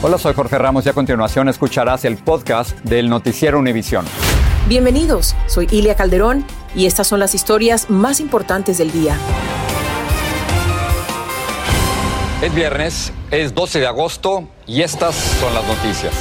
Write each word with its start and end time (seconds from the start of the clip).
Hola, 0.00 0.16
soy 0.16 0.32
Jorge 0.32 0.56
Ramos 0.58 0.86
y 0.86 0.90
a 0.90 0.92
continuación 0.92 1.48
escucharás 1.48 2.04
el 2.04 2.18
podcast 2.18 2.78
del 2.82 3.08
Noticiero 3.08 3.58
Univisión. 3.58 4.04
Bienvenidos, 4.68 5.34
soy 5.48 5.66
Ilia 5.72 5.96
Calderón 5.96 6.44
y 6.72 6.86
estas 6.86 7.08
son 7.08 7.18
las 7.18 7.34
historias 7.34 7.90
más 7.90 8.20
importantes 8.20 8.78
del 8.78 8.92
día. 8.92 9.16
Es 12.40 12.54
viernes, 12.54 13.12
es 13.32 13.56
12 13.56 13.80
de 13.80 13.86
agosto 13.88 14.48
y 14.68 14.82
estas 14.82 15.16
son 15.16 15.52
las 15.52 15.66
noticias. 15.66 16.14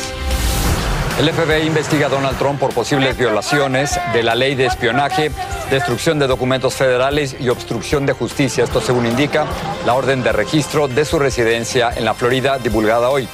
El 1.19 1.29
FBI 1.31 1.67
investiga 1.67 2.07
a 2.07 2.09
Donald 2.09 2.37
Trump 2.39 2.59
por 2.59 2.73
posibles 2.73 3.15
violaciones 3.15 3.99
de 4.11 4.23
la 4.23 4.33
ley 4.33 4.55
de 4.55 4.65
espionaje, 4.65 5.29
destrucción 5.69 6.17
de 6.17 6.25
documentos 6.25 6.73
federales 6.73 7.35
y 7.39 7.49
obstrucción 7.49 8.07
de 8.07 8.13
justicia. 8.13 8.63
Esto 8.63 8.81
según 8.81 9.05
indica 9.05 9.45
la 9.85 9.93
orden 9.93 10.23
de 10.23 10.31
registro 10.31 10.87
de 10.87 11.05
su 11.05 11.19
residencia 11.19 11.91
en 11.95 12.05
la 12.05 12.15
Florida 12.15 12.57
divulgada 12.57 13.09
hoy. 13.09 13.27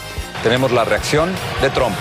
Tenemos 0.44 0.74
la 0.74 0.84
reacción 0.84 1.32
de 1.62 1.70
Trump. 1.70 1.96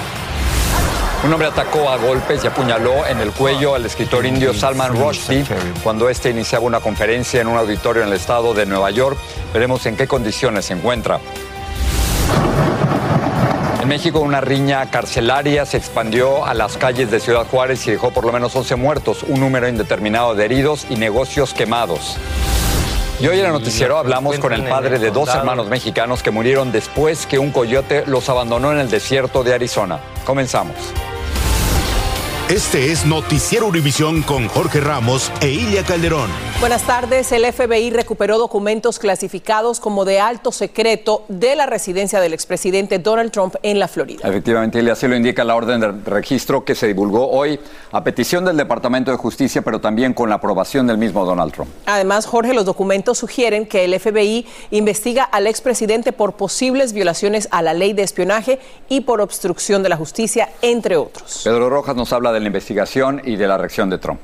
Un 1.24 1.32
hombre 1.32 1.46
atacó 1.46 1.88
a 1.88 1.96
golpes 1.96 2.42
y 2.42 2.48
apuñaló 2.48 3.06
en 3.06 3.20
el 3.20 3.30
cuello 3.30 3.76
al 3.76 3.86
escritor 3.86 4.26
indio 4.26 4.52
Salman 4.52 4.96
Rushdie 4.96 5.44
cuando 5.84 6.08
este 6.08 6.30
iniciaba 6.30 6.66
una 6.66 6.80
conferencia 6.80 7.40
en 7.40 7.46
un 7.46 7.56
auditorio 7.56 8.02
en 8.02 8.08
el 8.08 8.14
estado 8.14 8.52
de 8.52 8.66
Nueva 8.66 8.90
York. 8.90 9.16
Veremos 9.54 9.86
en 9.86 9.96
qué 9.96 10.08
condiciones 10.08 10.64
se 10.64 10.72
encuentra. 10.72 11.20
En 13.80 13.86
México 13.86 14.18
una 14.18 14.40
riña 14.40 14.90
carcelaria 14.90 15.64
se 15.64 15.76
expandió 15.76 16.44
a 16.44 16.54
las 16.54 16.76
calles 16.76 17.12
de 17.12 17.20
Ciudad 17.20 17.46
Juárez 17.46 17.86
y 17.86 17.92
dejó 17.92 18.10
por 18.10 18.24
lo 18.24 18.32
menos 18.32 18.56
11 18.56 18.74
muertos, 18.74 19.22
un 19.22 19.38
número 19.38 19.68
indeterminado 19.68 20.34
de 20.34 20.44
heridos 20.44 20.86
y 20.90 20.96
negocios 20.96 21.54
quemados. 21.54 22.16
Y 23.22 23.28
hoy 23.28 23.38
en 23.38 23.46
el 23.46 23.52
noticiero 23.52 23.98
hablamos 23.98 24.36
con 24.40 24.52
el 24.52 24.64
padre 24.64 24.98
de 24.98 25.12
dos 25.12 25.28
hermanos 25.28 25.68
mexicanos 25.68 26.24
que 26.24 26.32
murieron 26.32 26.72
después 26.72 27.24
que 27.24 27.38
un 27.38 27.52
coyote 27.52 28.02
los 28.04 28.28
abandonó 28.28 28.72
en 28.72 28.78
el 28.78 28.90
desierto 28.90 29.44
de 29.44 29.54
Arizona. 29.54 30.00
Comenzamos. 30.26 30.74
Este 32.48 32.90
es 32.90 33.06
Noticiero 33.06 33.68
Univisión 33.68 34.22
con 34.22 34.48
Jorge 34.48 34.80
Ramos 34.80 35.30
e 35.40 35.50
Ilia 35.50 35.84
Calderón. 35.84 36.30
Buenas 36.62 36.86
tardes. 36.86 37.32
El 37.32 37.44
FBI 37.52 37.90
recuperó 37.90 38.38
documentos 38.38 39.00
clasificados 39.00 39.80
como 39.80 40.04
de 40.04 40.20
alto 40.20 40.52
secreto 40.52 41.24
de 41.26 41.56
la 41.56 41.66
residencia 41.66 42.20
del 42.20 42.32
expresidente 42.32 43.00
Donald 43.00 43.32
Trump 43.32 43.56
en 43.64 43.80
la 43.80 43.88
Florida. 43.88 44.20
Efectivamente, 44.28 44.78
Ilia, 44.78 44.92
así 44.92 45.08
lo 45.08 45.16
indica 45.16 45.42
la 45.42 45.56
orden 45.56 45.80
de 45.80 45.90
registro 45.90 46.64
que 46.64 46.76
se 46.76 46.86
divulgó 46.86 47.28
hoy 47.28 47.58
a 47.90 48.04
petición 48.04 48.44
del 48.44 48.56
Departamento 48.56 49.10
de 49.10 49.16
Justicia, 49.16 49.62
pero 49.62 49.80
también 49.80 50.14
con 50.14 50.28
la 50.28 50.36
aprobación 50.36 50.86
del 50.86 50.98
mismo 50.98 51.24
Donald 51.24 51.52
Trump. 51.52 51.68
Además, 51.86 52.26
Jorge, 52.26 52.54
los 52.54 52.64
documentos 52.64 53.18
sugieren 53.18 53.66
que 53.66 53.84
el 53.84 53.98
FBI 53.98 54.46
investiga 54.70 55.24
al 55.24 55.48
expresidente 55.48 56.12
por 56.12 56.34
posibles 56.34 56.92
violaciones 56.92 57.48
a 57.50 57.62
la 57.62 57.74
ley 57.74 57.92
de 57.92 58.04
espionaje 58.04 58.60
y 58.88 59.00
por 59.00 59.20
obstrucción 59.20 59.82
de 59.82 59.88
la 59.88 59.96
justicia, 59.96 60.48
entre 60.62 60.96
otros. 60.96 61.40
Pedro 61.42 61.68
Rojas 61.68 61.96
nos 61.96 62.12
habla 62.12 62.30
de 62.30 62.38
la 62.38 62.46
investigación 62.46 63.20
y 63.24 63.34
de 63.34 63.48
la 63.48 63.58
reacción 63.58 63.90
de 63.90 63.98
Trump. 63.98 64.20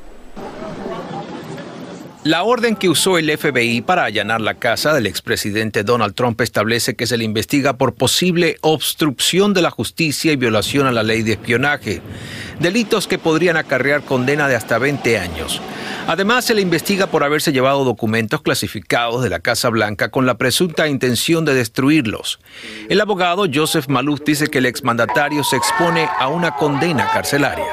La 2.25 2.43
orden 2.43 2.75
que 2.75 2.89
usó 2.89 3.17
el 3.17 3.31
FBI 3.31 3.81
para 3.83 4.05
allanar 4.05 4.41
la 4.41 4.55
casa 4.55 4.93
del 4.93 5.07
expresidente 5.07 5.85
Donald 5.85 6.17
Trump 6.17 6.41
establece 6.41 6.97
que 6.97 7.07
se 7.07 7.17
le 7.17 7.25
investiga 7.25 7.75
por 7.75 7.95
posible 7.95 8.57
obstrucción 8.61 9.55
de 9.55 9.63
la 9.63 9.71
justicia 9.71 10.33
y 10.33 10.37
violación 10.37 10.89
a 10.89 10.93
la 10.93 11.05
ley 11.05 11.23
de 11.23 11.33
espionaje, 11.33 12.03
delitos 12.59 13.07
que 13.07 13.19
podrían 13.19 13.57
acarrear 13.57 14.03
condena 14.03 14.49
de 14.49 14.57
hasta 14.57 14.79
20 14.79 15.17
años. 15.17 15.63
Además, 16.09 16.45
se 16.45 16.55
le 16.55 16.61
investiga 16.61 17.07
por 17.07 17.23
haberse 17.23 17.53
llevado 17.53 17.85
documentos 17.85 18.43
clasificados 18.43 19.23
de 19.23 19.29
la 19.29 19.39
Casa 19.39 19.69
Blanca 19.69 20.11
con 20.11 20.27
la 20.27 20.39
presunta 20.39 20.89
intención 20.89 21.45
de 21.45 21.55
destruirlos. 21.55 22.41
El 22.89 23.01
abogado 23.01 23.45
Joseph 23.53 23.87
Maluf 23.89 24.23
dice 24.25 24.49
que 24.49 24.59
el 24.59 24.67
exmandatario 24.67 25.45
se 25.45 25.57
expone 25.57 26.09
a 26.19 26.29
una 26.29 26.57
condena 26.57 27.09
carcelaria. 27.13 27.67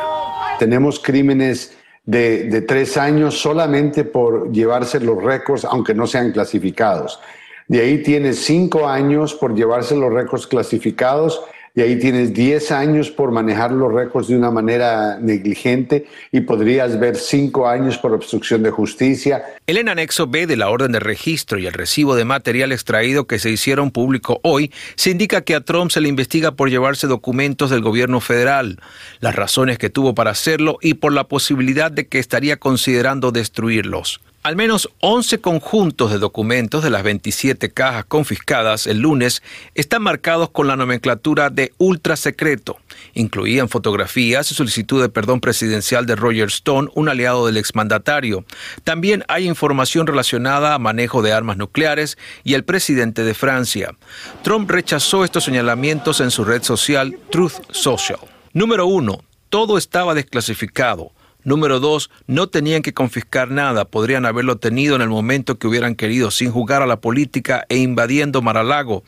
Tenemos 0.59 0.99
crímenes 0.99 1.75
de, 2.05 2.61
tres 2.61 2.97
años 2.97 3.39
solamente 3.39 4.03
por 4.03 4.51
llevarse 4.51 4.99
los 4.99 5.21
récords, 5.23 5.65
aunque 5.65 5.93
no 5.93 6.07
sean 6.07 6.31
clasificados. 6.31 7.19
De 7.67 7.81
ahí 7.81 8.03
tienes 8.03 8.39
cinco 8.45 8.87
años 8.87 9.33
por 9.33 9.55
llevarse 9.55 9.95
los 9.95 10.13
récords 10.13 10.45
clasificados 10.45 11.41
y 11.75 11.81
ahí 11.81 11.99
tienes 11.99 12.33
10 12.33 12.71
años 12.71 13.11
por 13.11 13.31
manejar 13.31 13.71
los 13.73 13.93
récords 13.93 14.29
de 14.29 14.37
una 14.37 14.49
manera 14.49 15.19
negligente 15.19 16.05
y 16.31 16.41
podrías 16.41 16.97
ver 16.97 17.17
5 17.17 17.67
años 17.67 17.97
por 17.97 18.13
obstrucción 18.13 18.63
de 18.63 18.71
justicia. 18.71 19.43
El 19.67 19.85
anexo 19.89 20.27
B 20.27 20.47
de 20.47 20.55
la 20.55 20.69
orden 20.69 20.93
de 20.93 21.01
registro 21.01 21.59
y 21.59 21.67
el 21.67 21.73
recibo 21.73 22.15
de 22.15 22.23
material 22.23 22.71
extraído 22.71 23.27
que 23.27 23.39
se 23.39 23.49
hicieron 23.49 23.91
público 23.91 24.39
hoy 24.43 24.71
se 24.95 25.11
indica 25.11 25.41
que 25.41 25.53
a 25.53 25.61
Trump 25.61 25.91
se 25.91 25.99
le 25.99 26.07
investiga 26.07 26.53
por 26.53 26.69
llevarse 26.69 27.07
documentos 27.07 27.69
del 27.69 27.81
gobierno 27.81 28.21
federal, 28.21 28.79
las 29.19 29.35
razones 29.35 29.77
que 29.77 29.89
tuvo 29.89 30.15
para 30.15 30.31
hacerlo 30.31 30.77
y 30.81 30.93
por 30.93 31.11
la 31.11 31.25
posibilidad 31.25 31.91
de 31.91 32.07
que 32.07 32.19
estaría 32.19 32.57
considerando 32.57 33.31
destruirlos. 33.31 34.21
Al 34.45 34.55
menos 34.55 34.91
11 34.99 35.41
conjuntos 35.41 36.11
de 36.11 36.19
documentos 36.19 36.83
de 36.83 36.91
las 36.91 37.01
27 37.01 37.71
cajas 37.71 38.05
confiscadas 38.05 38.85
el 38.85 38.99
lunes 38.99 39.41
están 39.73 40.03
marcados 40.03 40.51
con 40.51 40.67
la 40.67 40.75
nomenclatura 40.75 41.49
de 41.49 41.73
ultra 41.79 42.15
secreto. 42.15 42.77
Incluían 43.15 43.69
fotografías 43.69 44.51
y 44.51 44.53
solicitud 44.53 45.01
de 45.01 45.09
perdón 45.09 45.41
presidencial 45.41 46.05
de 46.05 46.15
Roger 46.15 46.49
Stone, 46.49 46.91
un 46.93 47.09
aliado 47.09 47.47
del 47.47 47.57
exmandatario. 47.57 48.45
También 48.83 49.23
hay 49.29 49.47
información 49.47 50.05
relacionada 50.05 50.75
a 50.75 50.79
manejo 50.79 51.23
de 51.23 51.33
armas 51.33 51.57
nucleares 51.57 52.15
y 52.43 52.53
el 52.53 52.63
presidente 52.63 53.23
de 53.23 53.33
Francia. 53.33 53.95
Trump 54.43 54.69
rechazó 54.69 55.25
estos 55.25 55.43
señalamientos 55.43 56.21
en 56.21 56.29
su 56.29 56.45
red 56.45 56.61
social 56.61 57.17
Truth 57.31 57.63
Social. 57.71 58.19
Número 58.53 58.85
1. 58.85 59.23
Todo 59.49 59.79
estaba 59.79 60.13
desclasificado. 60.13 61.14
Número 61.45 61.79
dos, 61.79 62.09
no 62.25 62.47
tenían 62.47 62.81
que 62.81 62.93
confiscar 62.93 63.51
nada, 63.51 63.85
podrían 63.85 64.25
haberlo 64.25 64.57
tenido 64.57 64.95
en 64.95 65.03
el 65.03 65.09
momento 65.09 65.59
que 65.59 65.67
hubieran 65.67 65.95
querido, 65.95 66.31
sin 66.31 66.51
jugar 66.51 66.81
a 66.81 66.87
la 66.87 66.99
política 66.99 67.65
e 67.69 67.77
invadiendo 67.77 68.41
Maralago. 68.41 69.03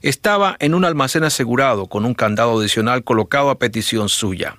Estaba 0.00 0.56
en 0.60 0.74
un 0.74 0.84
almacén 0.84 1.24
asegurado, 1.24 1.86
con 1.86 2.04
un 2.04 2.14
candado 2.14 2.58
adicional 2.58 3.02
colocado 3.02 3.50
a 3.50 3.58
petición 3.58 4.08
suya. 4.08 4.56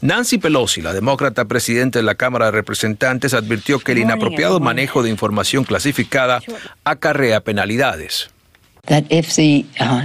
Nancy 0.00 0.38
Pelosi, 0.38 0.80
la 0.80 0.92
demócrata 0.92 1.44
presidenta 1.44 1.98
de 1.98 2.02
la 2.02 2.14
Cámara 2.14 2.46
de 2.46 2.52
Representantes, 2.52 3.34
advirtió 3.34 3.78
que 3.78 3.92
el 3.92 3.98
inapropiado 3.98 4.58
manejo 4.58 5.02
de 5.02 5.10
información 5.10 5.64
clasificada 5.64 6.42
acarrea 6.84 7.40
penalidades. 7.40 8.33
Uh, 8.86 10.02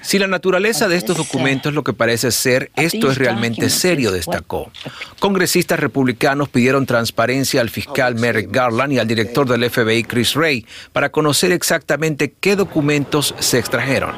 si 0.00 0.18
la 0.18 0.28
naturaleza 0.28 0.86
de 0.86 0.96
estos 0.96 1.16
documentos 1.16 1.74
lo 1.74 1.82
que 1.82 1.92
parece 1.92 2.30
ser, 2.30 2.70
esto 2.76 3.10
es 3.10 3.18
realmente 3.18 3.68
serio, 3.68 4.12
destacó. 4.12 4.70
Congresistas 5.18 5.80
republicanos 5.80 6.48
pidieron 6.48 6.86
transparencia 6.86 7.60
al 7.60 7.68
fiscal 7.68 8.14
Merrick 8.14 8.50
Garland 8.50 8.92
y 8.92 8.98
al 9.00 9.08
director 9.08 9.48
del 9.48 9.68
FBI 9.68 10.04
Chris 10.04 10.36
Wray 10.36 10.64
para 10.92 11.10
conocer 11.10 11.50
exactamente 11.50 12.32
qué 12.38 12.54
documentos 12.54 13.34
se 13.40 13.58
extrajeron. 13.58 14.14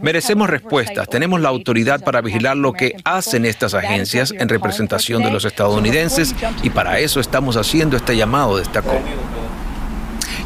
Merecemos 0.00 0.48
respuestas. 0.48 1.08
Tenemos 1.08 1.40
la 1.40 1.48
autoridad 1.48 2.02
para 2.02 2.20
vigilar 2.20 2.56
lo 2.56 2.72
que 2.72 2.96
hacen 3.04 3.44
estas 3.44 3.74
agencias 3.74 4.32
en 4.36 4.48
representación 4.48 5.22
de 5.22 5.30
los 5.30 5.44
estadounidenses 5.44 6.34
y 6.62 6.70
para 6.70 7.00
eso 7.00 7.20
estamos 7.20 7.56
haciendo 7.56 7.96
este 7.96 8.16
llamado, 8.16 8.58
destacó. 8.58 9.00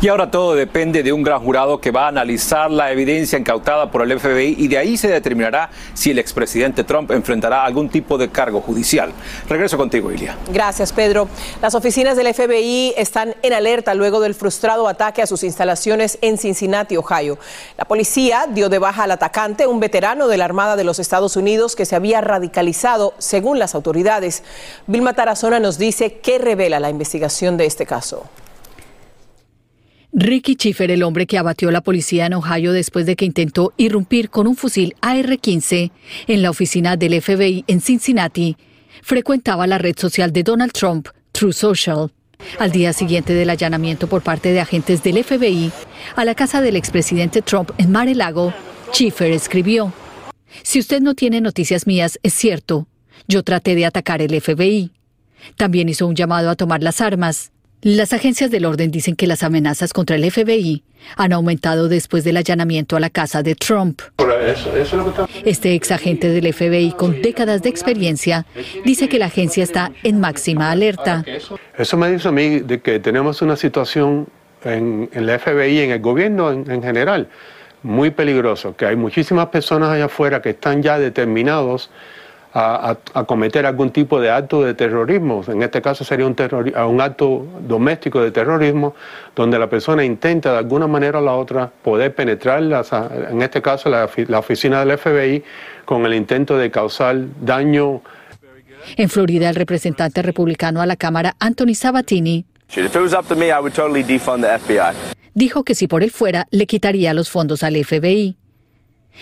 Y 0.02 0.08
ahora 0.08 0.30
todo 0.30 0.54
depende 0.54 1.02
de 1.02 1.12
un 1.12 1.22
gran 1.22 1.44
jurado 1.44 1.78
que 1.78 1.90
va 1.90 2.06
a 2.06 2.08
analizar 2.08 2.70
la 2.70 2.90
evidencia 2.90 3.38
incautada 3.38 3.90
por 3.90 4.00
el 4.00 4.18
FBI 4.18 4.56
y 4.56 4.66
de 4.66 4.78
ahí 4.78 4.96
se 4.96 5.08
determinará 5.08 5.68
si 5.92 6.10
el 6.10 6.18
expresidente 6.18 6.84
Trump 6.84 7.10
enfrentará 7.10 7.66
algún 7.66 7.90
tipo 7.90 8.16
de 8.16 8.30
cargo 8.30 8.62
judicial. 8.62 9.12
Regreso 9.46 9.76
contigo, 9.76 10.10
Ilia. 10.10 10.38
Gracias, 10.50 10.94
Pedro. 10.94 11.28
Las 11.60 11.74
oficinas 11.74 12.16
del 12.16 12.32
FBI 12.32 12.94
están 12.96 13.34
en 13.42 13.52
alerta 13.52 13.92
luego 13.92 14.20
del 14.20 14.34
frustrado 14.34 14.88
ataque 14.88 15.20
a 15.20 15.26
sus 15.26 15.44
instalaciones 15.44 16.16
en 16.22 16.38
Cincinnati, 16.38 16.96
Ohio. 16.96 17.38
La 17.76 17.84
policía 17.84 18.46
dio 18.48 18.70
de 18.70 18.78
baja 18.78 19.02
al 19.02 19.10
atacante, 19.10 19.66
un 19.66 19.80
veterano 19.80 20.28
de 20.28 20.38
la 20.38 20.46
Armada 20.46 20.76
de 20.76 20.84
los 20.84 20.98
Estados 20.98 21.36
Unidos 21.36 21.76
que 21.76 21.84
se 21.84 21.94
había 21.94 22.22
radicalizado, 22.22 23.12
según 23.18 23.58
las 23.58 23.74
autoridades. 23.74 24.44
Vilma 24.86 25.12
Tarazona 25.12 25.60
nos 25.60 25.76
dice 25.76 26.20
qué 26.22 26.38
revela 26.38 26.80
la 26.80 26.88
investigación 26.88 27.58
de 27.58 27.66
este 27.66 27.84
caso. 27.84 28.24
Ricky 30.12 30.54
Schiffer, 30.54 30.90
el 30.90 31.04
hombre 31.04 31.26
que 31.26 31.38
abatió 31.38 31.68
a 31.68 31.72
la 31.72 31.82
policía 31.82 32.26
en 32.26 32.34
Ohio 32.34 32.72
después 32.72 33.06
de 33.06 33.14
que 33.14 33.24
intentó 33.24 33.72
irrumpir 33.76 34.28
con 34.28 34.48
un 34.48 34.56
fusil 34.56 34.96
AR-15 35.02 35.92
en 36.26 36.42
la 36.42 36.50
oficina 36.50 36.96
del 36.96 37.20
FBI 37.22 37.64
en 37.68 37.80
Cincinnati, 37.80 38.56
frecuentaba 39.02 39.68
la 39.68 39.78
red 39.78 39.96
social 39.96 40.32
de 40.32 40.42
Donald 40.42 40.72
Trump, 40.72 41.08
True 41.30 41.52
Social. 41.52 42.12
Al 42.58 42.72
día 42.72 42.92
siguiente 42.92 43.34
del 43.34 43.50
allanamiento 43.50 44.08
por 44.08 44.22
parte 44.22 44.52
de 44.52 44.60
agentes 44.60 45.02
del 45.04 45.22
FBI 45.22 45.70
a 46.16 46.24
la 46.24 46.34
casa 46.34 46.60
del 46.60 46.74
expresidente 46.74 47.40
Trump 47.42 47.70
en 47.78 47.92
Mar-a-Lago, 47.92 48.52
Schiffer 48.92 49.30
escribió, 49.30 49.92
Si 50.64 50.80
usted 50.80 51.00
no 51.00 51.14
tiene 51.14 51.40
noticias 51.40 51.86
mías, 51.86 52.18
es 52.24 52.34
cierto, 52.34 52.88
yo 53.28 53.44
traté 53.44 53.76
de 53.76 53.86
atacar 53.86 54.22
el 54.22 54.40
FBI. 54.40 54.90
También 55.56 55.88
hizo 55.88 56.06
un 56.06 56.16
llamado 56.16 56.50
a 56.50 56.56
tomar 56.56 56.82
las 56.82 57.00
armas. 57.00 57.52
Las 57.82 58.12
agencias 58.12 58.50
del 58.50 58.66
orden 58.66 58.90
dicen 58.90 59.16
que 59.16 59.26
las 59.26 59.42
amenazas 59.42 59.94
contra 59.94 60.16
el 60.16 60.30
FBI 60.30 60.82
han 61.16 61.32
aumentado 61.32 61.88
después 61.88 62.24
del 62.24 62.36
allanamiento 62.36 62.94
a 62.94 63.00
la 63.00 63.08
casa 63.08 63.42
de 63.42 63.54
Trump. 63.54 64.02
Este 65.46 65.74
ex 65.74 65.90
agente 65.90 66.28
del 66.28 66.52
FBI 66.52 66.92
con 66.92 67.22
décadas 67.22 67.62
de 67.62 67.70
experiencia 67.70 68.44
dice 68.84 69.08
que 69.08 69.18
la 69.18 69.26
agencia 69.26 69.64
está 69.64 69.92
en 70.02 70.20
máxima 70.20 70.70
alerta. 70.70 71.24
Eso 71.78 71.96
me 71.96 72.10
dice 72.10 72.28
a 72.28 72.32
mí 72.32 72.60
de 72.60 72.80
que 72.80 73.00
tenemos 73.00 73.40
una 73.40 73.56
situación 73.56 74.26
en, 74.62 75.08
el 75.14 75.30
FBI, 75.38 75.78
en 75.80 75.90
el 75.92 76.00
gobierno 76.00 76.50
en, 76.50 76.82
general, 76.82 77.28
muy 77.82 78.10
peligroso, 78.10 78.76
que 78.76 78.84
hay 78.84 78.96
muchísimas 78.96 79.46
personas 79.46 79.88
allá 79.88 80.04
afuera 80.04 80.42
que 80.42 80.50
están 80.50 80.82
ya 80.82 80.98
determinados 80.98 81.90
a, 82.52 82.96
cometer 83.26 83.66
algún 83.66 83.90
tipo 83.90 84.20
de 84.20 84.30
acto 84.30 84.62
de 84.62 84.74
terrorismo. 84.74 85.44
En 85.48 85.62
este 85.62 85.80
caso 85.80 86.04
sería 86.04 86.26
un, 86.26 86.36
un 86.88 87.00
acto 87.00 87.46
doméstico 87.60 88.20
de 88.22 88.30
terrorismo, 88.30 88.94
donde 89.34 89.58
la 89.58 89.68
persona 89.68 90.04
intenta 90.04 90.52
de 90.52 90.58
alguna 90.58 90.86
manera 90.86 91.18
o 91.20 91.22
la 91.22 91.34
otra 91.34 91.70
poder 91.82 92.14
penetrar, 92.14 92.62
en 92.62 93.42
este 93.42 93.62
caso 93.62 93.88
la, 93.88 94.08
la 94.28 94.38
oficina 94.38 94.84
del 94.84 94.98
FBI, 94.98 95.44
con 95.84 96.04
el 96.06 96.14
intento 96.14 96.56
de 96.56 96.70
causar 96.70 97.16
daño. 97.40 98.02
En 98.96 99.08
Florida, 99.08 99.48
el 99.48 99.54
representante 99.54 100.22
republicano 100.22 100.80
a 100.80 100.86
la 100.86 100.96
Cámara, 100.96 101.36
Anthony 101.38 101.74
Sabatini, 101.74 102.46
dijo 105.34 105.64
que 105.64 105.74
si 105.74 105.86
por 105.86 106.02
él 106.02 106.10
fuera, 106.10 106.46
le 106.50 106.66
quitaría 106.66 107.14
los 107.14 107.30
fondos 107.30 107.62
al 107.62 107.76
FBI. 107.84 108.36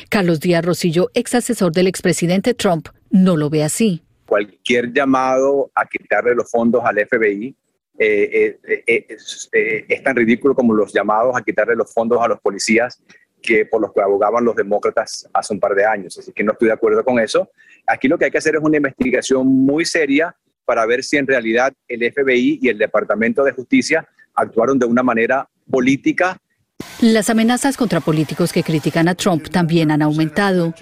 Carlos 0.09 0.41
Díaz 0.41 0.65
Rosillo, 0.65 1.11
ex 1.15 1.35
asesor 1.35 1.73
del 1.73 1.87
expresidente 1.87 2.55
Trump, 2.55 2.89
no 3.11 3.37
lo 3.37 3.51
ve 3.51 3.65
así. 3.65 4.03
Cualquier 4.27 4.93
llamado 4.93 5.71
a 5.75 5.87
quitarle 5.87 6.35
los 6.35 6.51
fondos 6.51 6.83
al 6.85 6.97
FBI 7.07 7.57
eh, 7.99 8.59
eh, 8.63 8.85
eh, 8.87 9.85
es, 9.89 10.03
tan 10.05 10.15
ridículo 10.15 10.55
como 10.55 10.73
los 10.73 10.93
llamados 10.93 11.37
a 11.37 11.43
quitarle 11.43 11.75
los 11.75 11.93
fondos 11.93 12.23
a 12.23 12.29
los 12.29 12.41
policías 12.41 13.03
que 13.43 13.67
por 13.67 13.81
los 13.81 13.93
que 13.93 14.01
abogaban 14.01 14.45
los 14.45 14.55
demócratas 14.55 15.29
hace 15.33 15.55
un 15.55 15.61
par 15.61 15.75
de 15.75 15.85
años. 15.85 16.19
Así 16.19 16.33
que 16.33 16.45
no 16.45 16.53
estoy 16.53 16.69
de 16.69 16.75
acuerdo 16.75 17.05
con 17.05 17.19
eso. 17.19 17.51
Aquí 17.87 18.07
lo 18.07 18.19
que 18.19 18.27
hay 18.27 18.31
que 18.31 18.39
hacer 18.39 18.55
es 18.57 18.63
una 18.63 18.77
investigación 18.77 19.47
muy 19.47 19.85
seria 19.85 20.37
para 20.65 20.85
ver 20.87 21.03
si 21.03 21.17
en 21.17 21.27
realidad 21.27 21.73
el 21.89 22.01
FBI 22.13 22.61
y 22.63 22.69
el 22.69 22.79
Departamento 22.79 23.43
de 23.43 23.53
Justicia 23.53 24.07
actuaron 24.35 24.79
de 24.79 24.87
una 24.87 25.03
manera 25.03 25.49
política 25.71 26.39
las 27.01 27.31
amenazas 27.31 27.77
contra 27.77 28.01
políticos 28.01 28.53
que 28.53 28.63
critican 28.63 29.09
a 29.09 29.15
Trump 29.15 29.49
también 29.51 29.91
han 29.91 30.03
aumentado. 30.03 30.75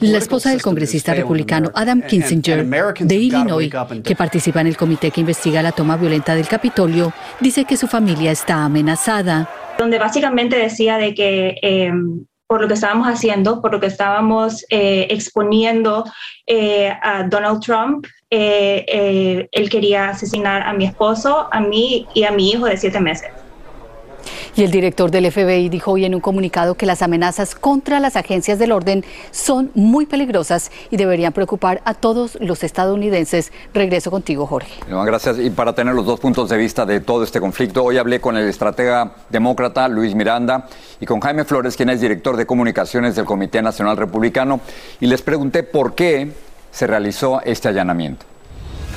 La 0.00 0.18
esposa 0.18 0.50
del 0.50 0.62
congresista 0.62 1.14
republicano 1.14 1.70
Adam 1.74 2.02
Kinzinger 2.02 2.66
de 2.66 3.14
Illinois, 3.14 3.70
que 4.04 4.16
participa 4.16 4.60
en 4.60 4.66
el 4.66 4.76
comité 4.76 5.10
que 5.10 5.20
investiga 5.20 5.62
la 5.62 5.72
toma 5.72 5.96
violenta 5.96 6.34
del 6.34 6.46
Capitolio, 6.46 7.12
dice 7.40 7.64
que 7.64 7.76
su 7.76 7.86
familia 7.86 8.32
está 8.32 8.64
amenazada. 8.64 9.48
Donde 9.78 9.98
básicamente 9.98 10.56
decía 10.56 10.98
de 10.98 11.14
que 11.14 11.56
em, 11.62 12.26
por 12.46 12.60
lo 12.60 12.68
que 12.68 12.74
estábamos 12.74 13.08
haciendo, 13.08 13.62
por 13.62 13.72
lo 13.72 13.80
que 13.80 13.86
estábamos 13.86 14.64
eh, 14.68 15.06
exponiendo 15.08 16.04
eh, 16.46 16.92
a 17.02 17.22
Donald 17.24 17.60
Trump, 17.60 18.06
eh, 18.28 19.48
él 19.50 19.70
quería 19.70 20.10
asesinar 20.10 20.62
a 20.62 20.74
mi 20.74 20.84
esposo, 20.84 21.48
a 21.50 21.60
mí 21.60 22.06
y 22.14 22.24
a 22.24 22.30
mi 22.30 22.50
hijo 22.50 22.66
de 22.66 22.76
siete 22.76 23.00
meses. 23.00 23.30
Y 24.54 24.64
el 24.64 24.70
director 24.70 25.10
del 25.10 25.32
FBI 25.32 25.70
dijo 25.70 25.92
hoy 25.92 26.04
en 26.04 26.14
un 26.14 26.20
comunicado 26.20 26.74
que 26.74 26.84
las 26.84 27.00
amenazas 27.00 27.54
contra 27.54 28.00
las 28.00 28.16
agencias 28.16 28.58
del 28.58 28.72
orden 28.72 29.02
son 29.30 29.70
muy 29.74 30.04
peligrosas 30.04 30.70
y 30.90 30.98
deberían 30.98 31.32
preocupar 31.32 31.80
a 31.86 31.94
todos 31.94 32.36
los 32.38 32.62
estadounidenses. 32.62 33.50
Regreso 33.72 34.10
contigo, 34.10 34.46
Jorge. 34.46 34.74
gracias. 34.88 35.38
Y 35.38 35.48
para 35.48 35.74
tener 35.74 35.94
los 35.94 36.04
dos 36.04 36.20
puntos 36.20 36.50
de 36.50 36.58
vista 36.58 36.84
de 36.84 37.00
todo 37.00 37.24
este 37.24 37.40
conflicto, 37.40 37.82
hoy 37.82 37.96
hablé 37.96 38.20
con 38.20 38.36
el 38.36 38.46
estratega 38.46 39.14
demócrata 39.30 39.88
Luis 39.88 40.14
Miranda 40.14 40.68
y 41.00 41.06
con 41.06 41.20
Jaime 41.20 41.44
Flores, 41.44 41.74
quien 41.74 41.88
es 41.88 42.02
director 42.02 42.36
de 42.36 42.44
comunicaciones 42.44 43.16
del 43.16 43.24
Comité 43.24 43.62
Nacional 43.62 43.96
Republicano, 43.96 44.60
y 45.00 45.06
les 45.06 45.22
pregunté 45.22 45.62
por 45.62 45.94
qué 45.94 46.32
se 46.70 46.86
realizó 46.86 47.40
este 47.42 47.68
allanamiento. 47.68 48.26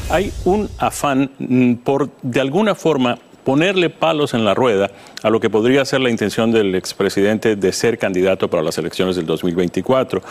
Hay 0.10 0.34
un 0.44 0.70
afán 0.78 1.80
por, 1.84 2.10
de 2.22 2.42
alguna 2.42 2.76
forma, 2.76 3.18
ponerle 3.46 3.90
palos 3.90 4.34
en 4.34 4.44
la 4.44 4.54
rueda 4.54 4.92
a 5.24 5.30
lo 5.30 5.40
que 5.40 5.50
podría 5.50 5.86
ser 5.86 6.02
la 6.02 6.10
intención 6.10 6.52
del 6.52 6.76
expresidente 6.76 7.56
de 7.56 7.72
ser 7.72 7.98
candidato 7.98 8.50
para 8.50 8.64
las 8.64 8.78
elecciones 8.78 9.16
del 9.16 9.26
2024. 9.26 10.22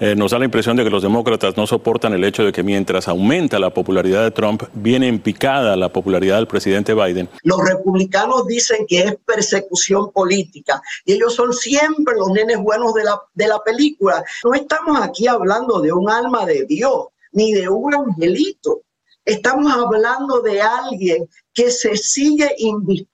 Eh, 0.00 0.14
nos 0.16 0.32
da 0.32 0.38
la 0.38 0.46
impresión 0.46 0.76
de 0.76 0.82
que 0.82 0.90
los 0.90 1.02
demócratas 1.02 1.56
no 1.56 1.66
soportan 1.66 2.14
el 2.14 2.24
hecho 2.24 2.44
de 2.44 2.50
que 2.50 2.62
mientras 2.62 3.06
aumenta 3.06 3.58
la 3.58 3.70
popularidad 3.70 4.24
de 4.24 4.30
Trump, 4.30 4.64
viene 4.72 5.06
en 5.06 5.20
picada 5.20 5.76
la 5.76 5.90
popularidad 5.90 6.36
del 6.36 6.48
presidente 6.48 6.94
Biden. 6.94 7.28
Los 7.42 7.62
republicanos 7.62 8.46
dicen 8.46 8.86
que 8.88 9.00
es 9.00 9.16
persecución 9.24 10.10
política 10.10 10.80
y 11.04 11.12
ellos 11.12 11.34
son 11.34 11.52
siempre 11.52 12.14
los 12.16 12.30
nenes 12.30 12.58
buenos 12.58 12.94
de 12.94 13.04
la, 13.04 13.20
de 13.34 13.48
la 13.48 13.58
película. 13.62 14.24
No 14.44 14.54
estamos 14.54 14.98
aquí 15.00 15.26
hablando 15.26 15.80
de 15.80 15.92
un 15.92 16.08
alma 16.08 16.46
de 16.46 16.64
Dios 16.64 17.08
ni 17.32 17.52
de 17.52 17.68
un 17.68 17.94
angelito. 17.94 18.82
Estamos 19.24 19.72
hablando 19.72 20.40
de 20.40 20.60
alguien 20.60 21.28
que 21.54 21.70
se 21.70 21.96
sigue 21.96 22.56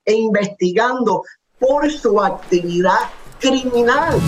investigando 0.06 1.22
por 1.58 1.90
su 1.90 2.22
actividad 2.22 3.10
criminal. 3.38 4.18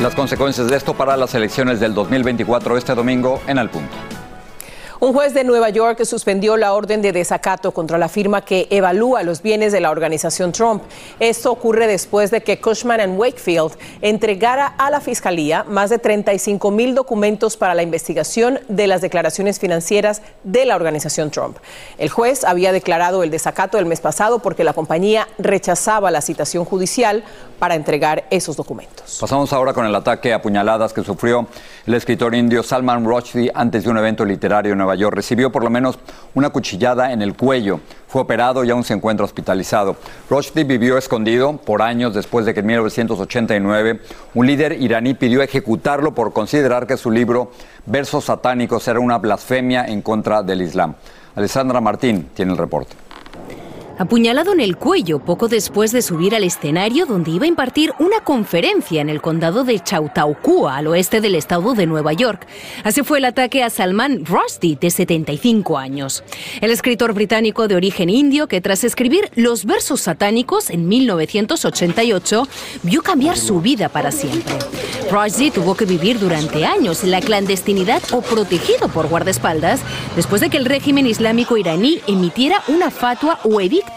Las 0.00 0.14
consecuencias 0.14 0.68
de 0.68 0.76
esto 0.76 0.94
para 0.94 1.18
las 1.18 1.34
elecciones 1.34 1.78
del 1.78 1.92
2024 1.92 2.78
este 2.78 2.94
domingo 2.94 3.38
en 3.46 3.58
Al 3.58 3.68
Punto. 3.68 3.94
Un 5.02 5.14
juez 5.14 5.32
de 5.32 5.44
Nueva 5.44 5.70
York 5.70 6.04
suspendió 6.04 6.58
la 6.58 6.74
orden 6.74 7.00
de 7.00 7.12
desacato 7.12 7.72
contra 7.72 7.96
la 7.96 8.10
firma 8.10 8.44
que 8.44 8.66
evalúa 8.68 9.22
los 9.22 9.40
bienes 9.40 9.72
de 9.72 9.80
la 9.80 9.90
organización 9.90 10.52
Trump. 10.52 10.82
Esto 11.18 11.50
ocurre 11.50 11.86
después 11.86 12.30
de 12.30 12.42
que 12.42 12.60
Cushman 12.60 13.16
Wakefield 13.16 13.72
entregara 14.02 14.66
a 14.66 14.90
la 14.90 15.00
fiscalía 15.00 15.64
más 15.64 15.88
de 15.88 15.98
35 15.98 16.70
mil 16.70 16.94
documentos 16.94 17.56
para 17.56 17.74
la 17.74 17.82
investigación 17.82 18.60
de 18.68 18.86
las 18.86 19.00
declaraciones 19.00 19.58
financieras 19.58 20.20
de 20.44 20.66
la 20.66 20.76
organización 20.76 21.30
Trump. 21.30 21.56
El 21.96 22.10
juez 22.10 22.44
había 22.44 22.70
declarado 22.70 23.22
el 23.22 23.30
desacato 23.30 23.78
el 23.78 23.86
mes 23.86 24.02
pasado 24.02 24.40
porque 24.40 24.64
la 24.64 24.74
compañía 24.74 25.28
rechazaba 25.38 26.10
la 26.10 26.20
citación 26.20 26.66
judicial 26.66 27.24
para 27.58 27.74
entregar 27.74 28.24
esos 28.30 28.54
documentos. 28.54 29.16
Pasamos 29.18 29.50
ahora 29.54 29.72
con 29.72 29.86
el 29.86 29.94
ataque 29.94 30.34
a 30.34 30.42
puñaladas 30.42 30.92
que 30.92 31.02
sufrió 31.02 31.46
el 31.86 31.94
escritor 31.94 32.34
indio 32.34 32.62
Salman 32.62 33.06
Rushdie 33.06 33.50
antes 33.54 33.84
de 33.84 33.90
un 33.90 33.96
evento 33.96 34.26
literario 34.26 34.72
en 34.72 34.78
Nueva 34.78 34.89
Recibió 35.10 35.50
por 35.50 35.64
lo 35.64 35.70
menos 35.70 35.98
una 36.34 36.50
cuchillada 36.50 37.12
en 37.12 37.22
el 37.22 37.36
cuello. 37.36 37.80
Fue 38.08 38.22
operado 38.22 38.64
y 38.64 38.70
aún 38.70 38.84
se 38.84 38.94
encuentra 38.94 39.24
hospitalizado. 39.24 39.96
Rushdie 40.28 40.64
vivió 40.64 40.98
escondido 40.98 41.56
por 41.56 41.82
años 41.82 42.14
después 42.14 42.44
de 42.46 42.54
que 42.54 42.60
en 42.60 42.66
1989 42.66 44.00
un 44.34 44.46
líder 44.46 44.72
iraní 44.72 45.14
pidió 45.14 45.42
ejecutarlo 45.42 46.14
por 46.14 46.32
considerar 46.32 46.86
que 46.86 46.96
su 46.96 47.10
libro 47.10 47.52
Versos 47.86 48.24
satánicos 48.24 48.86
era 48.88 49.00
una 49.00 49.18
blasfemia 49.18 49.84
en 49.84 50.02
contra 50.02 50.42
del 50.42 50.62
Islam. 50.62 50.94
Alessandra 51.34 51.80
Martín 51.80 52.30
tiene 52.34 52.52
el 52.52 52.58
reporte. 52.58 53.09
Apuñalado 54.00 54.54
en 54.54 54.60
el 54.60 54.78
cuello 54.78 55.18
poco 55.18 55.46
después 55.46 55.92
de 55.92 56.00
subir 56.00 56.34
al 56.34 56.42
escenario 56.42 57.04
donde 57.04 57.32
iba 57.32 57.44
a 57.44 57.48
impartir 57.48 57.92
una 57.98 58.20
conferencia 58.20 59.02
en 59.02 59.10
el 59.10 59.20
condado 59.20 59.62
de 59.62 59.78
Chautauqua, 59.78 60.78
al 60.78 60.86
oeste 60.86 61.20
del 61.20 61.34
estado 61.34 61.74
de 61.74 61.86
Nueva 61.86 62.14
York. 62.14 62.46
Así 62.82 63.02
fue 63.02 63.18
el 63.18 63.26
ataque 63.26 63.62
a 63.62 63.68
Salman 63.68 64.24
Rushdie, 64.24 64.78
de 64.80 64.90
75 64.90 65.76
años. 65.76 66.24
El 66.62 66.70
escritor 66.70 67.12
británico 67.12 67.68
de 67.68 67.76
origen 67.76 68.08
indio, 68.08 68.48
que 68.48 68.62
tras 68.62 68.84
escribir 68.84 69.30
los 69.34 69.66
versos 69.66 70.00
satánicos 70.00 70.70
en 70.70 70.88
1988, 70.88 72.48
vio 72.82 73.02
cambiar 73.02 73.36
su 73.36 73.60
vida 73.60 73.90
para 73.90 74.12
siempre. 74.12 74.54
Rushdie 75.10 75.50
tuvo 75.50 75.76
que 75.76 75.84
vivir 75.84 76.18
durante 76.18 76.64
años 76.64 77.04
en 77.04 77.10
la 77.10 77.20
clandestinidad 77.20 78.02
o 78.12 78.22
protegido 78.22 78.88
por 78.88 79.08
guardaespaldas 79.08 79.82
después 80.16 80.40
de 80.40 80.48
que 80.48 80.56
el 80.56 80.64
régimen 80.64 81.06
islámico 81.06 81.58
iraní 81.58 82.00
emitiera 82.06 82.62
una 82.68 82.90
fatua 82.90 83.40
o 83.44 83.60
edicto 83.60 83.89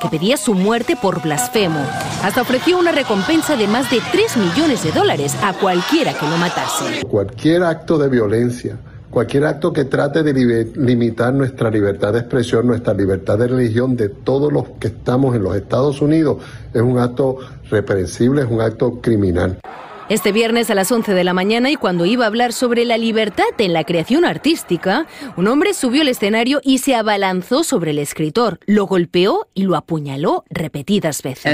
que 0.00 0.08
pedía 0.08 0.36
su 0.36 0.54
muerte 0.54 0.96
por 1.00 1.22
blasfemo. 1.22 1.80
Hasta 2.22 2.42
ofreció 2.42 2.78
una 2.78 2.92
recompensa 2.92 3.56
de 3.56 3.66
más 3.66 3.90
de 3.90 4.00
3 4.12 4.36
millones 4.36 4.82
de 4.82 4.92
dólares 4.92 5.36
a 5.42 5.52
cualquiera 5.54 6.14
que 6.14 6.28
lo 6.28 6.36
matase. 6.36 7.04
Cualquier 7.06 7.62
acto 7.64 7.98
de 7.98 8.08
violencia, 8.08 8.78
cualquier 9.10 9.46
acto 9.46 9.72
que 9.72 9.84
trate 9.84 10.22
de 10.22 10.70
limitar 10.76 11.32
nuestra 11.32 11.70
libertad 11.70 12.12
de 12.12 12.20
expresión, 12.20 12.66
nuestra 12.66 12.94
libertad 12.94 13.38
de 13.38 13.48
religión 13.48 13.96
de 13.96 14.08
todos 14.08 14.52
los 14.52 14.64
que 14.78 14.88
estamos 14.88 15.34
en 15.34 15.42
los 15.42 15.56
Estados 15.56 16.00
Unidos, 16.00 16.38
es 16.72 16.82
un 16.82 16.98
acto 16.98 17.38
reprensible, 17.70 18.42
es 18.42 18.48
un 18.50 18.60
acto 18.60 19.00
criminal. 19.00 19.58
Este 20.08 20.32
viernes 20.32 20.70
a 20.70 20.74
las 20.74 20.90
11 20.90 21.12
de 21.12 21.22
la 21.22 21.34
mañana 21.34 21.70
y 21.70 21.76
cuando 21.76 22.06
iba 22.06 22.24
a 22.24 22.28
hablar 22.28 22.54
sobre 22.54 22.86
la 22.86 22.96
libertad 22.96 23.44
en 23.58 23.74
la 23.74 23.84
creación 23.84 24.24
artística, 24.24 25.06
un 25.36 25.46
hombre 25.48 25.74
subió 25.74 26.00
al 26.00 26.08
escenario 26.08 26.62
y 26.64 26.78
se 26.78 26.94
abalanzó 26.94 27.62
sobre 27.62 27.90
el 27.90 27.98
escritor, 27.98 28.58
lo 28.64 28.86
golpeó 28.86 29.48
y 29.52 29.64
lo 29.64 29.76
apuñaló 29.76 30.44
repetidas 30.48 31.22
veces. 31.22 31.44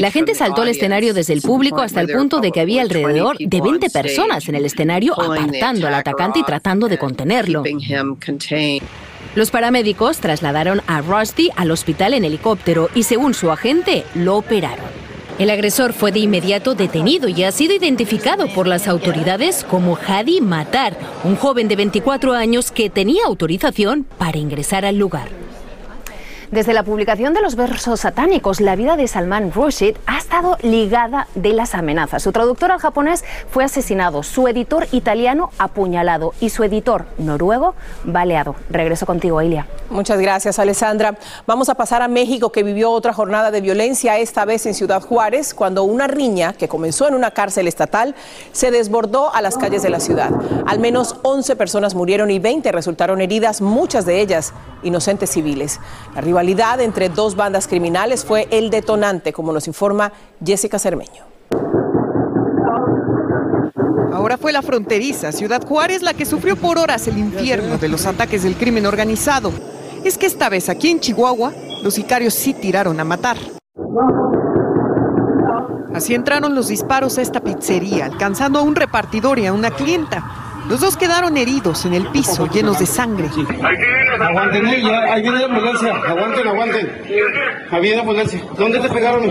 La 0.00 0.10
gente 0.10 0.34
saltó 0.34 0.62
al 0.62 0.68
escenario 0.68 1.14
desde 1.14 1.34
el 1.34 1.42
público 1.42 1.80
hasta 1.80 2.00
el 2.00 2.08
punto 2.08 2.40
de 2.40 2.50
que 2.50 2.60
había 2.60 2.82
alrededor 2.82 3.38
de 3.38 3.60
20 3.60 3.90
personas 3.90 4.48
en 4.48 4.56
el 4.56 4.64
escenario 4.64 5.14
apartando 5.14 5.86
al 5.86 5.94
atacante 5.94 6.40
y 6.40 6.42
tratando 6.42 6.88
de 6.88 6.98
contenerlo. 6.98 7.62
Los 9.36 9.50
paramédicos 9.52 10.18
trasladaron 10.18 10.80
a 10.88 11.02
Rusty 11.02 11.50
al 11.54 11.70
hospital 11.70 12.14
en 12.14 12.24
helicóptero 12.24 12.88
y 12.96 13.04
según 13.04 13.34
su 13.34 13.52
agente 13.52 14.04
lo 14.16 14.36
operaron. 14.36 15.03
El 15.38 15.50
agresor 15.50 15.92
fue 15.92 16.12
de 16.12 16.20
inmediato 16.20 16.76
detenido 16.76 17.28
y 17.28 17.42
ha 17.42 17.50
sido 17.50 17.74
identificado 17.74 18.46
por 18.46 18.68
las 18.68 18.86
autoridades 18.86 19.64
como 19.64 19.98
Hadi 19.98 20.40
Matar, 20.40 20.96
un 21.24 21.34
joven 21.34 21.66
de 21.66 21.74
24 21.74 22.34
años 22.34 22.70
que 22.70 22.88
tenía 22.88 23.24
autorización 23.26 24.06
para 24.16 24.38
ingresar 24.38 24.84
al 24.84 24.96
lugar. 24.96 25.43
Desde 26.54 26.72
la 26.72 26.84
publicación 26.84 27.34
de 27.34 27.42
los 27.42 27.56
versos 27.56 27.98
satánicos, 27.98 28.60
la 28.60 28.76
vida 28.76 28.96
de 28.96 29.08
Salman 29.08 29.50
Rushdie 29.50 29.96
ha 30.06 30.18
estado 30.18 30.56
ligada 30.62 31.26
de 31.34 31.52
las 31.52 31.74
amenazas. 31.74 32.22
Su 32.22 32.30
traductor 32.30 32.70
al 32.70 32.78
japonés 32.78 33.24
fue 33.50 33.64
asesinado, 33.64 34.22
su 34.22 34.46
editor 34.46 34.86
italiano 34.92 35.50
apuñalado 35.58 36.32
y 36.40 36.50
su 36.50 36.62
editor 36.62 37.06
noruego 37.18 37.74
baleado. 38.04 38.54
Regreso 38.70 39.04
contigo, 39.04 39.42
Ilia. 39.42 39.66
Muchas 39.90 40.20
gracias, 40.20 40.60
Alessandra. 40.60 41.18
Vamos 41.44 41.68
a 41.70 41.74
pasar 41.74 42.02
a 42.02 42.06
México, 42.06 42.52
que 42.52 42.62
vivió 42.62 42.92
otra 42.92 43.12
jornada 43.12 43.50
de 43.50 43.60
violencia, 43.60 44.18
esta 44.18 44.44
vez 44.44 44.64
en 44.66 44.74
Ciudad 44.74 45.02
Juárez, 45.02 45.54
cuando 45.54 45.82
una 45.82 46.06
riña 46.06 46.52
que 46.52 46.68
comenzó 46.68 47.08
en 47.08 47.14
una 47.14 47.32
cárcel 47.32 47.66
estatal 47.66 48.14
se 48.52 48.70
desbordó 48.70 49.34
a 49.34 49.42
las 49.42 49.58
calles 49.58 49.82
de 49.82 49.90
la 49.90 49.98
ciudad. 49.98 50.30
Al 50.66 50.78
menos 50.78 51.16
11 51.22 51.56
personas 51.56 51.96
murieron 51.96 52.30
y 52.30 52.38
20 52.38 52.70
resultaron 52.70 53.20
heridas, 53.20 53.60
muchas 53.60 54.06
de 54.06 54.20
ellas 54.20 54.52
inocentes 54.84 55.30
civiles. 55.30 55.80
La 56.14 56.20
rivalidad 56.44 56.80
entre 56.82 57.08
dos 57.08 57.36
bandas 57.36 57.66
criminales 57.66 58.22
fue 58.22 58.46
el 58.50 58.68
detonante, 58.68 59.32
como 59.32 59.50
nos 59.50 59.66
informa 59.66 60.12
Jessica 60.44 60.78
Cermeño. 60.78 61.24
Ahora 64.12 64.36
fue 64.36 64.52
la 64.52 64.60
fronteriza 64.60 65.32
Ciudad 65.32 65.66
Juárez 65.66 66.02
la 66.02 66.12
que 66.12 66.26
sufrió 66.26 66.56
por 66.56 66.76
horas 66.76 67.08
el 67.08 67.16
infierno 67.16 67.78
de 67.78 67.88
los 67.88 68.04
ataques 68.04 68.42
del 68.42 68.56
crimen 68.56 68.84
organizado. 68.84 69.52
Es 70.04 70.18
que 70.18 70.26
esta 70.26 70.50
vez 70.50 70.68
aquí 70.68 70.90
en 70.90 71.00
Chihuahua, 71.00 71.54
los 71.82 71.94
sicarios 71.94 72.34
sí 72.34 72.52
tiraron 72.52 73.00
a 73.00 73.04
matar. 73.04 73.38
Así 75.94 76.14
entraron 76.14 76.54
los 76.54 76.68
disparos 76.68 77.16
a 77.16 77.22
esta 77.22 77.40
pizzería, 77.40 78.04
alcanzando 78.04 78.58
a 78.58 78.62
un 78.62 78.76
repartidor 78.76 79.38
y 79.38 79.46
a 79.46 79.52
una 79.54 79.70
clienta. 79.70 80.43
Los 80.68 80.80
dos 80.80 80.96
quedaron 80.96 81.36
heridos 81.36 81.84
en 81.84 81.92
el 81.92 82.06
piso, 82.08 82.46
llenos 82.46 82.78
de 82.78 82.86
sangre. 82.86 83.28
Aguanten, 84.20 84.66
ahí 84.66 85.22
viene 85.22 85.38
la 85.40 85.46
ambulancia. 85.46 85.94
Aguanten, 85.94 86.48
aguanten. 86.48 87.02
Ahí 87.70 87.82
viene 87.82 87.96
la 87.96 88.02
ambulancia. 88.02 88.40
¿Dónde 88.56 88.80
te 88.80 88.88
pegaron? 88.88 89.26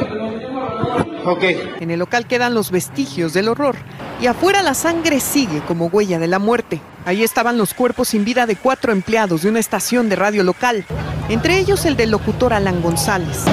Ok. 1.26 1.44
En 1.80 1.90
el 1.90 2.00
local 2.00 2.28
quedan 2.28 2.54
los 2.54 2.70
vestigios 2.70 3.34
del 3.34 3.48
horror. 3.48 3.76
Y 4.22 4.28
afuera 4.28 4.62
la 4.62 4.76
sangre 4.76 5.20
sigue 5.20 5.62
como 5.68 5.88
huella 5.88 6.20
de 6.20 6.28
la 6.28 6.38
muerte. 6.38 6.82
Ahí 7.06 7.24
estaban 7.24 7.58
los 7.58 7.74
cuerpos 7.74 8.10
sin 8.10 8.26
vida 8.26 8.46
de 8.46 8.56
cuatro 8.56 8.92
empleados 8.92 9.42
de 9.42 9.50
una 9.50 9.60
estación 9.60 10.10
de 10.10 10.16
radio 10.16 10.44
local. 10.44 10.86
Entre 11.30 11.58
ellos 11.58 11.86
el 11.86 11.98
del 11.98 12.12
locutor 12.12 12.54
Alan 12.54 12.82
González. 12.82 13.44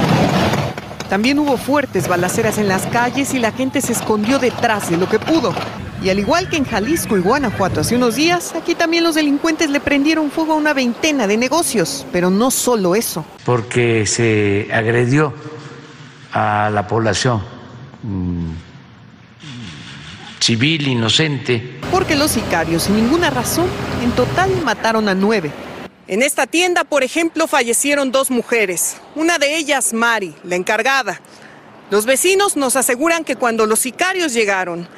También 1.08 1.38
hubo 1.38 1.56
fuertes 1.56 2.08
balaceras 2.08 2.58
en 2.58 2.68
las 2.68 2.87
calles 2.87 3.32
y 3.34 3.38
la 3.38 3.52
gente 3.52 3.80
se 3.80 3.92
escondió 3.92 4.38
detrás 4.38 4.90
de 4.90 4.96
lo 4.96 5.08
que 5.08 5.18
pudo. 5.18 5.52
Y 6.02 6.09
al 6.09 6.19
igual 6.19 6.49
que 6.49 6.57
en 6.57 6.64
Jalisco 6.64 7.19
y 7.19 7.21
Guanajuato 7.21 7.80
hace 7.80 7.95
unos 7.95 8.16
días, 8.16 8.54
aquí 8.54 8.75
también 8.75 9.04
los 9.04 9.16
delincuentes 9.16 9.69
le 9.69 9.80
prendieron 9.80 10.30
fuego 10.30 10.54
a 10.54 10.57
una 10.57 10.73
veintena 10.73 11.26
de 11.26 11.37
negocios, 11.37 12.07
pero 12.11 12.30
no 12.30 12.50
solo 12.50 12.95
eso. 12.95 13.25
Porque 13.45 14.07
se 14.07 14.69
agredió 14.73 15.35
a 16.33 16.71
la 16.73 16.87
población 16.87 17.42
mm, 18.02 18.50
civil 20.40 20.88
inocente. 20.88 21.78
Porque 21.90 22.16
los 22.16 22.30
sicarios, 22.30 22.85
sin 22.85 22.97
ninguna 22.97 23.28
razón, 23.28 23.66
en 24.02 24.12
total 24.12 24.50
mataron 24.64 25.07
a 25.07 25.14
nueve. 25.14 25.50
En 26.09 26.23
esta 26.23 26.47
tienda, 26.47 26.85
por 26.85 27.04
ejemplo, 27.04 27.47
fallecieron 27.47 28.11
dos 28.11 28.30
mujeres, 28.30 28.97
una 29.14 29.38
de 29.38 29.59
ellas 29.59 29.92
Mari, 29.92 30.35
la 30.45 30.57
encargada. 30.57 31.21
Los 31.90 32.07
vecinos 32.07 32.57
nos 32.57 32.75
aseguran 32.76 33.23
que 33.23 33.37
cuando 33.37 33.66
los 33.66 33.80
sicarios 33.80 34.33
llegaron, 34.33 34.88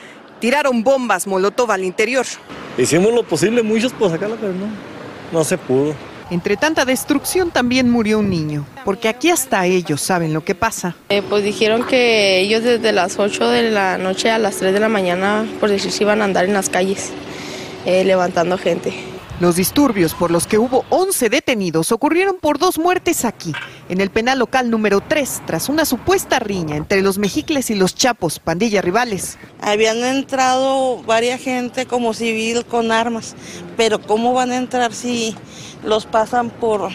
tiraron 0.43 0.83
bombas 0.83 1.29
Molotov 1.29 1.71
al 1.71 1.85
interior. 1.85 2.27
Hicimos 2.77 3.15
lo 3.15 3.23
posible 3.23 3.63
muchos 3.63 3.93
por 3.93 4.11
sacarla, 4.11 4.35
pero 4.41 4.53
no, 4.53 4.67
no 5.31 5.45
se 5.45 5.57
pudo. 5.57 5.95
Entre 6.31 6.57
tanta 6.57 6.85
destrucción 6.85 7.53
también 7.53 7.89
murió 7.89 8.19
un 8.19 8.29
niño, 8.29 8.67
porque 8.85 9.09
aquí 9.09 9.31
hasta 9.31 9.65
ellos 9.67 10.01
saben 10.01 10.33
lo 10.33 10.45
que 10.45 10.57
pasa. 10.57 10.97
Eh, 11.11 11.23
pues 11.23 11.45
dijeron 11.45 11.87
que 11.87 12.41
ellos 12.41 12.65
desde 12.65 12.91
las 12.91 13.21
8 13.21 13.51
de 13.51 13.71
la 13.71 13.99
noche 13.99 14.31
a 14.31 14.39
las 14.39 14.57
3 14.57 14.73
de 14.73 14.81
la 14.81 14.89
mañana, 14.89 15.47
por 15.61 15.71
decir, 15.71 15.93
iban 16.01 16.23
a 16.23 16.25
andar 16.25 16.47
en 16.47 16.55
las 16.55 16.69
calles, 16.69 17.11
eh, 17.87 18.03
levantando 18.05 18.59
gente. 18.59 18.93
Los 19.39 19.57
disturbios 19.57 20.15
por 20.15 20.31
los 20.33 20.47
que 20.47 20.59
hubo 20.59 20.85
11 20.89 21.29
detenidos 21.29 21.93
ocurrieron 21.93 22.37
por 22.41 22.59
dos 22.59 22.79
muertes 22.79 23.25
aquí, 23.25 23.53
en 23.93 24.01
el 24.01 24.09
penal 24.09 24.39
local 24.39 24.71
número 24.71 25.03
3, 25.03 25.43
tras 25.45 25.69
una 25.69 25.85
supuesta 25.85 26.39
riña 26.39 26.77
entre 26.77 27.03
los 27.03 27.19
mexicles 27.19 27.69
y 27.69 27.75
los 27.75 27.95
chapos, 27.95 28.39
pandillas 28.39 28.83
rivales. 28.83 29.37
Habían 29.61 29.99
entrado 29.99 31.03
varias 31.03 31.43
gente 31.43 31.85
como 31.85 32.15
civil 32.15 32.65
con 32.65 32.91
armas, 32.91 33.37
pero 33.77 34.01
¿cómo 34.01 34.33
van 34.33 34.51
a 34.51 34.57
entrar 34.57 34.95
si 34.95 35.37
los 35.85 36.07
pasan 36.07 36.49
por, 36.49 36.89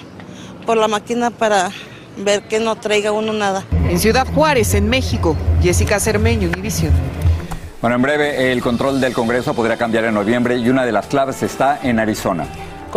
por 0.66 0.78
la 0.78 0.88
máquina 0.88 1.30
para 1.30 1.70
ver 2.18 2.48
que 2.48 2.60
no 2.60 2.76
traiga 2.78 3.12
uno 3.12 3.32
nada? 3.32 3.64
En 3.88 4.00
Ciudad 4.00 4.26
Juárez, 4.34 4.74
en 4.74 4.90
México, 4.90 5.38
Jessica 5.62 6.00
Cermeño, 6.00 6.50
Univisión. 6.50 6.94
Bueno, 7.80 7.98
en 7.98 8.02
breve 8.02 8.52
el 8.52 8.60
control 8.64 9.00
del 9.00 9.14
Congreso 9.14 9.54
podría 9.54 9.78
cambiar 9.78 10.06
en 10.06 10.16
noviembre 10.16 10.58
y 10.58 10.68
una 10.68 10.84
de 10.84 10.92
las 10.92 11.06
claves 11.06 11.44
está 11.44 11.80
en 11.84 12.00
Arizona. 12.00 12.48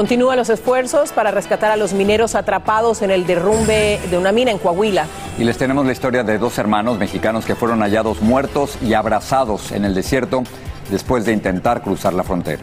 Continúan 0.01 0.39
los 0.39 0.49
esfuerzos 0.49 1.13
para 1.13 1.31
rescatar 1.31 1.71
a 1.71 1.77
los 1.77 1.93
mineros 1.93 2.35
atrapados 2.35 3.03
en 3.03 3.11
el 3.11 3.27
derrumbe 3.27 4.01
de 4.11 4.17
una 4.17 4.33
mina 4.33 4.51
en 4.51 4.57
Coahuila. 4.57 5.05
Y 5.39 5.45
les 5.45 5.59
tenemos 5.59 5.85
la 5.85 5.93
historia 5.93 6.25
de 6.25 6.39
dos 6.39 6.57
hermanos 6.57 6.97
mexicanos 6.97 7.45
que 7.45 7.55
fueron 7.55 7.81
hallados 7.81 8.23
muertos 8.23 8.79
y 8.81 8.95
abrazados 8.95 9.73
en 9.73 9.85
el 9.85 9.95
desierto 9.95 10.43
después 10.91 11.27
de 11.27 11.33
intentar 11.33 11.83
cruzar 11.83 12.15
la 12.15 12.23
frontera. 12.23 12.63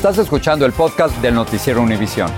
Estás 0.00 0.16
escuchando 0.16 0.64
el 0.64 0.72
podcast 0.72 1.14
del 1.18 1.34
noticiero 1.34 1.82
Univisión. 1.82 2.30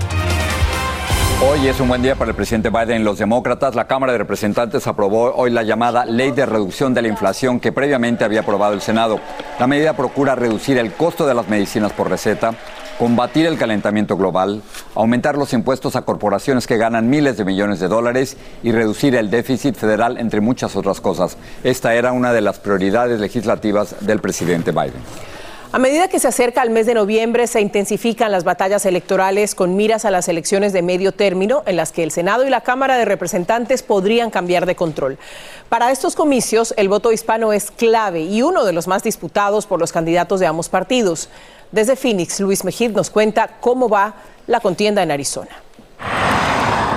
Hoy 1.49 1.65
es 1.65 1.79
un 1.79 1.87
buen 1.87 2.01
día 2.01 2.13
para 2.13 2.31
el 2.31 2.35
presidente 2.35 2.69
Biden. 2.69 3.05
Los 3.05 3.19
demócratas, 3.19 3.73
la 3.73 3.87
Cámara 3.87 4.11
de 4.11 4.17
Representantes 4.17 4.85
aprobó 4.85 5.33
hoy 5.33 5.49
la 5.49 5.63
llamada 5.63 6.03
Ley 6.03 6.31
de 6.31 6.45
Reducción 6.45 6.93
de 6.93 7.01
la 7.01 7.07
Inflación 7.07 7.61
que 7.61 7.71
previamente 7.71 8.25
había 8.25 8.41
aprobado 8.41 8.73
el 8.73 8.81
Senado. 8.81 9.21
La 9.61 9.67
medida 9.67 9.93
procura 9.93 10.35
reducir 10.35 10.77
el 10.77 10.91
costo 10.91 11.25
de 11.25 11.35
las 11.35 11.47
medicinas 11.47 11.93
por 11.93 12.09
receta, 12.09 12.53
combatir 12.99 13.45
el 13.45 13.57
calentamiento 13.57 14.17
global, 14.17 14.61
aumentar 14.93 15.37
los 15.37 15.53
impuestos 15.53 15.95
a 15.95 16.01
corporaciones 16.01 16.67
que 16.67 16.75
ganan 16.75 17.09
miles 17.09 17.37
de 17.37 17.45
millones 17.45 17.79
de 17.79 17.87
dólares 17.87 18.35
y 18.61 18.73
reducir 18.73 19.15
el 19.15 19.29
déficit 19.29 19.77
federal, 19.77 20.17
entre 20.17 20.41
muchas 20.41 20.75
otras 20.75 20.99
cosas. 20.99 21.37
Esta 21.63 21.95
era 21.95 22.11
una 22.11 22.33
de 22.33 22.41
las 22.41 22.59
prioridades 22.59 23.21
legislativas 23.21 23.95
del 24.01 24.19
presidente 24.19 24.71
Biden. 24.71 25.32
A 25.75 25.79
medida 25.79 26.07
que 26.07 26.19
se 26.19 26.27
acerca 26.27 26.61
el 26.61 26.69
mes 26.69 26.85
de 26.85 26.93
noviembre, 26.93 27.47
se 27.47 27.59
intensifican 27.59 28.31
las 28.31 28.43
batallas 28.43 28.85
electorales 28.85 29.55
con 29.55 29.75
miras 29.75 30.05
a 30.05 30.11
las 30.11 30.27
elecciones 30.27 30.71
de 30.71 30.83
medio 30.83 31.13
término, 31.13 31.63
en 31.65 31.77
las 31.77 31.91
que 31.91 32.03
el 32.03 32.11
Senado 32.11 32.45
y 32.45 32.51
la 32.51 32.61
Cámara 32.61 32.95
de 32.95 33.05
Representantes 33.05 33.81
podrían 33.81 34.29
cambiar 34.29 34.67
de 34.67 34.75
control. 34.75 35.17
Para 35.69 35.89
estos 35.89 36.15
comicios, 36.15 36.75
el 36.77 36.89
voto 36.89 37.11
hispano 37.11 37.53
es 37.53 37.71
clave 37.71 38.21
y 38.21 38.43
uno 38.43 38.65
de 38.65 38.73
los 38.73 38.87
más 38.87 39.01
disputados 39.01 39.65
por 39.65 39.79
los 39.79 39.91
candidatos 39.91 40.39
de 40.39 40.45
ambos 40.45 40.69
partidos. 40.69 41.27
Desde 41.71 41.95
Phoenix, 41.95 42.39
Luis 42.39 42.63
Mejid 42.63 42.91
nos 42.91 43.09
cuenta 43.09 43.57
cómo 43.59 43.89
va 43.89 44.13
la 44.45 44.59
contienda 44.59 45.01
en 45.01 45.09
Arizona. 45.09 45.49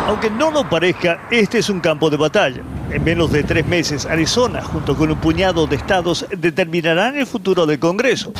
Aunque 0.07 0.31
no 0.31 0.53
lo 0.53 0.69
parezca, 0.69 1.27
este 1.33 1.59
es 1.59 1.69
un 1.69 1.81
campo 1.81 2.09
de 2.11 2.17
batalla. 2.17 2.63
En 2.93 3.03
menos 3.03 3.33
de 3.33 3.43
tres 3.43 3.67
meses, 3.67 4.07
Arizona, 4.07 4.63
junto 4.63 4.97
con 4.97 5.11
un 5.11 5.19
puñado 5.19 5.67
de 5.67 5.75
estados, 5.75 6.25
determinarán 6.31 7.17
el 7.17 7.27
futuro 7.27 7.67
del 7.67 7.81
Congreso. 7.81 8.33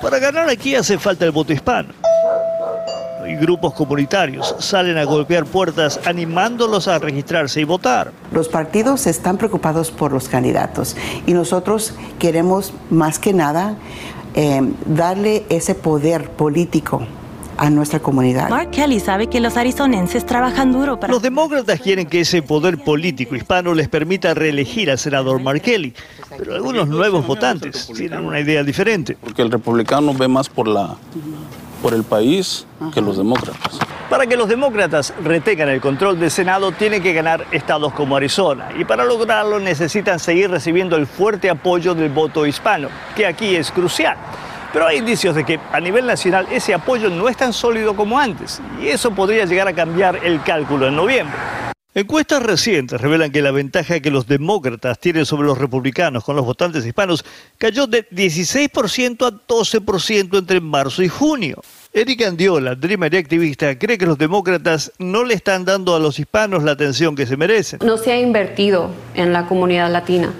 Para 0.00 0.18
ganar 0.18 0.48
aquí 0.48 0.74
hace 0.74 0.98
falta 0.98 1.26
el 1.26 1.32
voto 1.32 1.52
hispano. 1.52 1.90
Y 3.28 3.36
grupos 3.36 3.74
comunitarios 3.74 4.56
salen 4.58 4.96
a 4.96 5.04
golpear 5.04 5.44
puertas 5.44 6.00
animándolos 6.06 6.88
a 6.88 6.98
registrarse 6.98 7.60
y 7.60 7.64
votar. 7.64 8.12
Los 8.32 8.48
partidos 8.48 9.06
están 9.06 9.36
preocupados 9.36 9.90
por 9.90 10.12
los 10.12 10.30
candidatos 10.30 10.96
y 11.26 11.34
nosotros 11.34 11.92
queremos 12.18 12.72
más 12.88 13.18
que 13.18 13.34
nada 13.34 13.76
eh, 14.34 14.62
darle 14.86 15.44
ese 15.50 15.74
poder 15.74 16.30
político 16.30 17.06
a 17.58 17.70
nuestra 17.70 17.98
comunidad. 17.98 18.48
Mark 18.48 18.70
Kelly 18.70 19.00
sabe 19.00 19.26
que 19.26 19.40
los 19.40 19.56
arizonenses 19.56 20.24
trabajan 20.24 20.72
duro 20.72 20.98
para... 20.98 21.12
Los 21.12 21.22
demócratas 21.22 21.80
quieren 21.80 22.06
que 22.06 22.20
ese 22.20 22.40
poder 22.40 22.78
político 22.78 23.34
hispano 23.36 23.74
les 23.74 23.88
permita 23.88 24.32
reelegir 24.32 24.90
al 24.90 24.98
senador 24.98 25.40
Mark 25.42 25.60
Kelly, 25.60 25.92
pero 26.36 26.54
algunos 26.54 26.88
nuevos 26.88 27.26
votantes 27.26 27.90
tienen 27.94 28.24
una 28.24 28.40
idea 28.40 28.62
diferente. 28.62 29.16
Porque 29.20 29.42
el 29.42 29.50
republicano 29.50 30.14
ve 30.14 30.28
más 30.28 30.48
por, 30.48 30.68
la, 30.68 30.96
por 31.82 31.92
el 31.92 32.04
país 32.04 32.66
que 32.94 33.00
los 33.00 33.16
demócratas. 33.16 33.78
Para 34.08 34.26
que 34.26 34.36
los 34.36 34.48
demócratas 34.48 35.12
retengan 35.22 35.68
el 35.68 35.80
control 35.80 36.18
del 36.18 36.30
Senado, 36.30 36.72
tienen 36.72 37.02
que 37.02 37.12
ganar 37.12 37.44
estados 37.50 37.92
como 37.92 38.16
Arizona. 38.16 38.70
Y 38.78 38.84
para 38.84 39.04
lograrlo 39.04 39.58
necesitan 39.58 40.18
seguir 40.18 40.50
recibiendo 40.50 40.96
el 40.96 41.06
fuerte 41.06 41.50
apoyo 41.50 41.94
del 41.94 42.08
voto 42.08 42.46
hispano, 42.46 42.88
que 43.14 43.26
aquí 43.26 43.54
es 43.54 43.70
crucial. 43.70 44.16
Pero 44.72 44.86
hay 44.86 44.98
indicios 44.98 45.34
de 45.34 45.44
que 45.44 45.58
a 45.72 45.80
nivel 45.80 46.06
nacional 46.06 46.46
ese 46.50 46.74
apoyo 46.74 47.08
no 47.08 47.28
es 47.28 47.36
tan 47.36 47.52
sólido 47.52 47.96
como 47.96 48.18
antes 48.18 48.60
y 48.82 48.88
eso 48.88 49.10
podría 49.10 49.44
llegar 49.44 49.68
a 49.68 49.72
cambiar 49.72 50.20
el 50.24 50.42
cálculo 50.42 50.88
en 50.88 50.96
noviembre. 50.96 51.36
Encuestas 51.94 52.42
recientes 52.42 53.00
revelan 53.00 53.32
que 53.32 53.42
la 53.42 53.50
ventaja 53.50 53.98
que 53.98 54.10
los 54.10 54.28
demócratas 54.28 55.00
tienen 55.00 55.26
sobre 55.26 55.48
los 55.48 55.58
republicanos 55.58 56.22
con 56.22 56.36
los 56.36 56.44
votantes 56.44 56.86
hispanos 56.86 57.24
cayó 57.56 57.86
de 57.86 58.08
16% 58.10 59.26
a 59.26 59.32
12% 59.32 60.38
entre 60.38 60.60
marzo 60.60 61.02
y 61.02 61.08
junio. 61.08 61.60
Erika 61.92 62.28
Andiola, 62.28 62.74
dreamer 62.74 63.14
y 63.14 63.16
activista, 63.16 63.76
cree 63.78 63.96
que 63.98 64.06
los 64.06 64.18
demócratas 64.18 64.92
no 64.98 65.24
le 65.24 65.34
están 65.34 65.64
dando 65.64 65.96
a 65.96 65.98
los 65.98 66.18
hispanos 66.18 66.62
la 66.62 66.72
atención 66.72 67.16
que 67.16 67.26
se 67.26 67.36
merecen. 67.36 67.80
No 67.82 67.96
se 67.96 68.12
ha 68.12 68.20
invertido 68.20 68.90
en 69.14 69.32
la 69.32 69.46
comunidad 69.46 69.90
latina. 69.90 70.32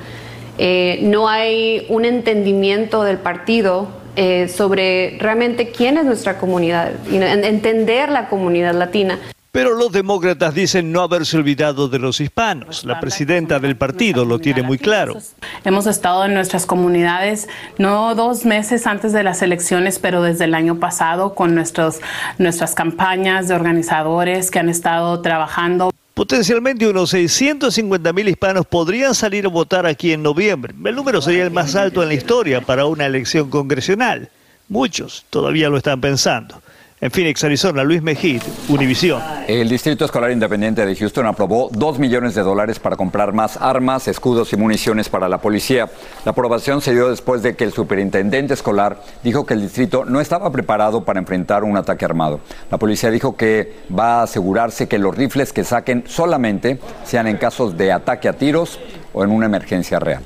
Eh, 0.58 1.00
no 1.02 1.28
hay 1.28 1.86
un 1.88 2.04
entendimiento 2.04 3.02
del 3.02 3.18
partido 3.18 3.88
eh, 4.20 4.48
sobre 4.48 5.16
realmente 5.20 5.70
quién 5.70 5.96
es 5.96 6.04
nuestra 6.04 6.38
comunidad, 6.38 6.90
y 7.08 7.18
entender 7.18 8.08
la 8.08 8.28
comunidad 8.28 8.74
latina. 8.74 9.16
Pero 9.52 9.74
los 9.74 9.92
demócratas 9.92 10.54
dicen 10.54 10.90
no 10.90 11.02
haberse 11.02 11.36
olvidado 11.36 11.88
de 11.88 12.00
los 12.00 12.20
hispanos. 12.20 12.84
La 12.84 12.98
presidenta 12.98 13.60
del 13.60 13.76
partido 13.76 14.24
lo 14.24 14.40
tiene 14.40 14.62
muy 14.62 14.76
claro. 14.76 15.16
Hemos 15.64 15.86
estado 15.86 16.24
en 16.24 16.34
nuestras 16.34 16.66
comunidades 16.66 17.48
no 17.78 18.16
dos 18.16 18.44
meses 18.44 18.88
antes 18.88 19.12
de 19.12 19.22
las 19.22 19.40
elecciones, 19.40 20.00
pero 20.00 20.20
desde 20.20 20.46
el 20.46 20.54
año 20.54 20.80
pasado 20.80 21.36
con 21.36 21.54
nuestros, 21.54 22.00
nuestras 22.38 22.74
campañas 22.74 23.46
de 23.46 23.54
organizadores 23.54 24.50
que 24.50 24.58
han 24.58 24.68
estado 24.68 25.20
trabajando. 25.22 25.92
Potencialmente 26.18 26.84
unos 26.88 27.10
650 27.10 28.12
mil 28.12 28.28
hispanos 28.28 28.66
podrían 28.66 29.14
salir 29.14 29.46
a 29.46 29.50
votar 29.50 29.86
aquí 29.86 30.10
en 30.10 30.20
noviembre. 30.20 30.74
El 30.84 30.96
número 30.96 31.22
sería 31.22 31.44
el 31.44 31.52
más 31.52 31.76
alto 31.76 32.02
en 32.02 32.08
la 32.08 32.14
historia 32.14 32.60
para 32.60 32.86
una 32.86 33.06
elección 33.06 33.48
congresional. 33.48 34.28
Muchos 34.68 35.26
todavía 35.30 35.68
lo 35.68 35.76
están 35.76 36.00
pensando. 36.00 36.60
En 37.00 37.12
Phoenix, 37.12 37.44
Arizona, 37.44 37.84
Luis 37.84 38.02
Mejid, 38.02 38.42
Univisión. 38.68 39.22
El 39.46 39.68
Distrito 39.68 40.04
Escolar 40.04 40.32
Independiente 40.32 40.84
de 40.84 40.96
Houston 40.96 41.26
aprobó 41.26 41.68
dos 41.70 42.00
millones 42.00 42.34
de 42.34 42.42
dólares 42.42 42.80
para 42.80 42.96
comprar 42.96 43.32
más 43.32 43.56
armas, 43.56 44.08
escudos 44.08 44.52
y 44.52 44.56
municiones 44.56 45.08
para 45.08 45.28
la 45.28 45.38
policía. 45.38 45.88
La 46.24 46.32
aprobación 46.32 46.80
se 46.80 46.92
dio 46.92 47.08
después 47.08 47.40
de 47.44 47.54
que 47.54 47.62
el 47.62 47.72
superintendente 47.72 48.54
escolar 48.54 49.00
dijo 49.22 49.46
que 49.46 49.54
el 49.54 49.60
distrito 49.60 50.04
no 50.06 50.20
estaba 50.20 50.50
preparado 50.50 51.04
para 51.04 51.20
enfrentar 51.20 51.62
un 51.62 51.76
ataque 51.76 52.04
armado. 52.04 52.40
La 52.68 52.78
policía 52.78 53.12
dijo 53.12 53.36
que 53.36 53.74
va 53.96 54.18
a 54.18 54.22
asegurarse 54.24 54.88
que 54.88 54.98
los 54.98 55.16
rifles 55.16 55.52
que 55.52 55.62
saquen 55.62 56.02
solamente 56.08 56.80
sean 57.04 57.28
en 57.28 57.36
casos 57.36 57.78
de 57.78 57.92
ataque 57.92 58.28
a 58.28 58.32
tiros 58.32 58.80
o 59.12 59.22
en 59.22 59.30
una 59.30 59.46
emergencia 59.46 60.00
real. 60.00 60.24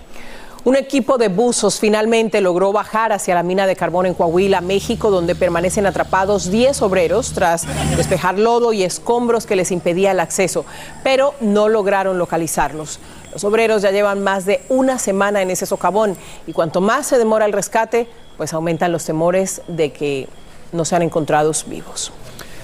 Un 0.64 0.76
equipo 0.76 1.18
de 1.18 1.26
buzos 1.26 1.80
finalmente 1.80 2.40
logró 2.40 2.70
bajar 2.70 3.12
hacia 3.12 3.34
la 3.34 3.42
mina 3.42 3.66
de 3.66 3.74
carbón 3.74 4.06
en 4.06 4.14
Coahuila, 4.14 4.60
México, 4.60 5.10
donde 5.10 5.34
permanecen 5.34 5.86
atrapados 5.86 6.52
10 6.52 6.82
obreros 6.82 7.32
tras 7.32 7.66
despejar 7.96 8.38
lodo 8.38 8.72
y 8.72 8.84
escombros 8.84 9.44
que 9.44 9.56
les 9.56 9.72
impedía 9.72 10.12
el 10.12 10.20
acceso, 10.20 10.64
pero 11.02 11.34
no 11.40 11.68
lograron 11.68 12.16
localizarlos. 12.16 13.00
Los 13.32 13.42
obreros 13.42 13.82
ya 13.82 13.90
llevan 13.90 14.22
más 14.22 14.44
de 14.44 14.62
una 14.68 15.00
semana 15.00 15.42
en 15.42 15.50
ese 15.50 15.66
socavón 15.66 16.16
y 16.46 16.52
cuanto 16.52 16.80
más 16.80 17.08
se 17.08 17.18
demora 17.18 17.44
el 17.44 17.52
rescate, 17.52 18.06
pues 18.36 18.52
aumentan 18.52 18.92
los 18.92 19.04
temores 19.04 19.62
de 19.66 19.90
que 19.90 20.28
no 20.70 20.84
sean 20.84 21.02
encontrados 21.02 21.66
vivos. 21.66 22.12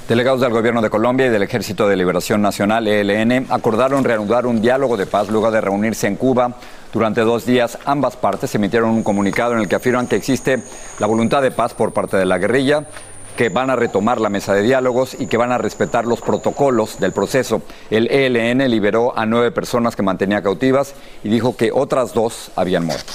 Delegados 0.08 0.40
del 0.40 0.52
Gobierno 0.52 0.82
de 0.82 0.88
Colombia 0.88 1.26
y 1.26 1.30
del 1.30 1.42
Ejército 1.42 1.88
de 1.88 1.96
Liberación 1.96 2.40
Nacional, 2.40 2.87
ELN, 2.87 3.46
acordaron 3.50 4.04
reanudar 4.04 4.46
un 4.46 4.62
diálogo 4.62 4.96
de 4.96 5.06
paz 5.06 5.28
luego 5.28 5.50
de 5.50 5.61
reunirse 5.61 6.06
en 6.06 6.14
Cuba. 6.14 6.54
Durante 6.92 7.20
dos 7.20 7.44
días, 7.44 7.79
ambas 7.85 8.16
partes 8.16 8.55
emitieron 8.55 8.90
un 8.90 9.03
comunicado 9.03 9.53
en 9.53 9.61
el 9.61 9.68
que 9.68 9.77
afirman 9.77 10.07
que 10.07 10.16
existe 10.16 10.62
la 10.98 11.07
voluntad 11.07 11.42
de 11.42 11.51
paz 11.51 11.74
por 11.74 11.92
parte 11.92 12.16
de 12.16 12.24
la 12.24 12.38
guerrilla, 12.38 12.87
que 13.37 13.51
van 13.51 13.70
a 13.70 13.77
retomar 13.77 14.20
la 14.20 14.31
mesa 14.31 14.55
de 14.55 14.62
diálogos 14.62 15.14
y 15.18 15.27
que 15.27 15.37
van 15.37 15.53
a 15.53 15.59
respetar 15.59 16.07
los 16.07 16.20
protocolos 16.20 16.98
del 16.98 17.12
proceso. 17.12 17.62
El 17.90 18.11
ELN 18.11 18.68
liberó 18.70 19.16
a 19.16 19.27
nueve 19.27 19.53
personas 19.53 19.94
que 19.94 20.03
mantenía 20.03 20.42
cautivas 20.42 20.94
y 21.22 21.29
dijo 21.29 21.57
que 21.57 21.70
otras 21.72 22.14
dos 22.14 22.51
habían 22.57 22.87
muerto. 22.87 23.12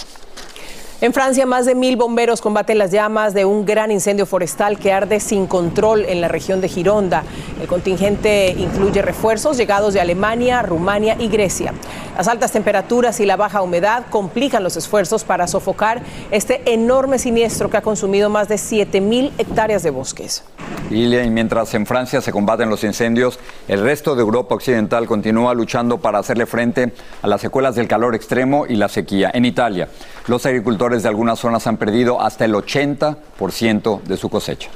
En 1.03 1.11
Francia, 1.11 1.45
más 1.45 1.65
de 1.65 1.75
mil 1.75 1.97
bomberos 1.97 2.39
combaten 2.39 2.77
las 2.77 2.91
llamas 2.91 3.33
de 3.33 3.43
un 3.43 3.65
gran 3.65 3.91
incendio 3.91 4.25
forestal 4.25 4.79
que 4.79 4.93
arde 4.93 5.19
sin 5.19 5.47
control 5.47 6.05
en 6.05 6.21
la 6.21 6.29
región 6.29 6.61
de 6.61 6.69
Gironda. 6.69 7.23
El 7.59 7.67
contingente 7.67 8.55
incluye 8.57 9.01
refuerzos 9.01 9.57
llegados 9.57 9.93
de 9.93 9.99
Alemania, 9.99 10.61
Rumania 10.61 11.17
y 11.19 11.27
Grecia. 11.27 11.73
Las 12.15 12.29
altas 12.29 12.53
temperaturas 12.53 13.19
y 13.19 13.25
la 13.25 13.35
baja 13.35 13.61
humedad 13.61 14.05
complican 14.09 14.63
los 14.63 14.77
esfuerzos 14.77 15.25
para 15.25 15.45
sofocar 15.47 16.03
este 16.31 16.61
enorme 16.71 17.19
siniestro 17.19 17.69
que 17.69 17.75
ha 17.75 17.81
consumido 17.81 18.29
más 18.29 18.47
de 18.47 18.57
7 18.57 19.01
mil 19.01 19.33
hectáreas 19.37 19.83
de 19.83 19.89
bosques. 19.89 20.45
Y 20.89 21.07
mientras 21.29 21.73
en 21.73 21.85
Francia 21.85 22.21
se 22.21 22.31
combaten 22.31 22.69
los 22.69 22.83
incendios, 22.83 23.39
el 23.67 23.81
resto 23.81 24.15
de 24.15 24.21
Europa 24.21 24.53
Occidental 24.53 25.07
continúa 25.07 25.53
luchando 25.53 25.97
para 25.97 26.19
hacerle 26.19 26.45
frente 26.45 26.93
a 27.21 27.27
las 27.27 27.41
secuelas 27.41 27.75
del 27.75 27.87
calor 27.87 28.15
extremo 28.15 28.65
y 28.67 28.75
la 28.75 28.89
sequía. 28.89 29.31
En 29.33 29.45
Italia, 29.45 29.89
los 30.27 30.45
agricultores 30.45 30.92
de 31.01 31.09
algunas 31.09 31.39
zonas 31.39 31.65
han 31.65 31.77
perdido 31.77 32.21
hasta 32.21 32.45
el 32.45 32.53
80% 32.53 34.03
de 34.03 34.17
su 34.17 34.29
cosecha. 34.29 34.69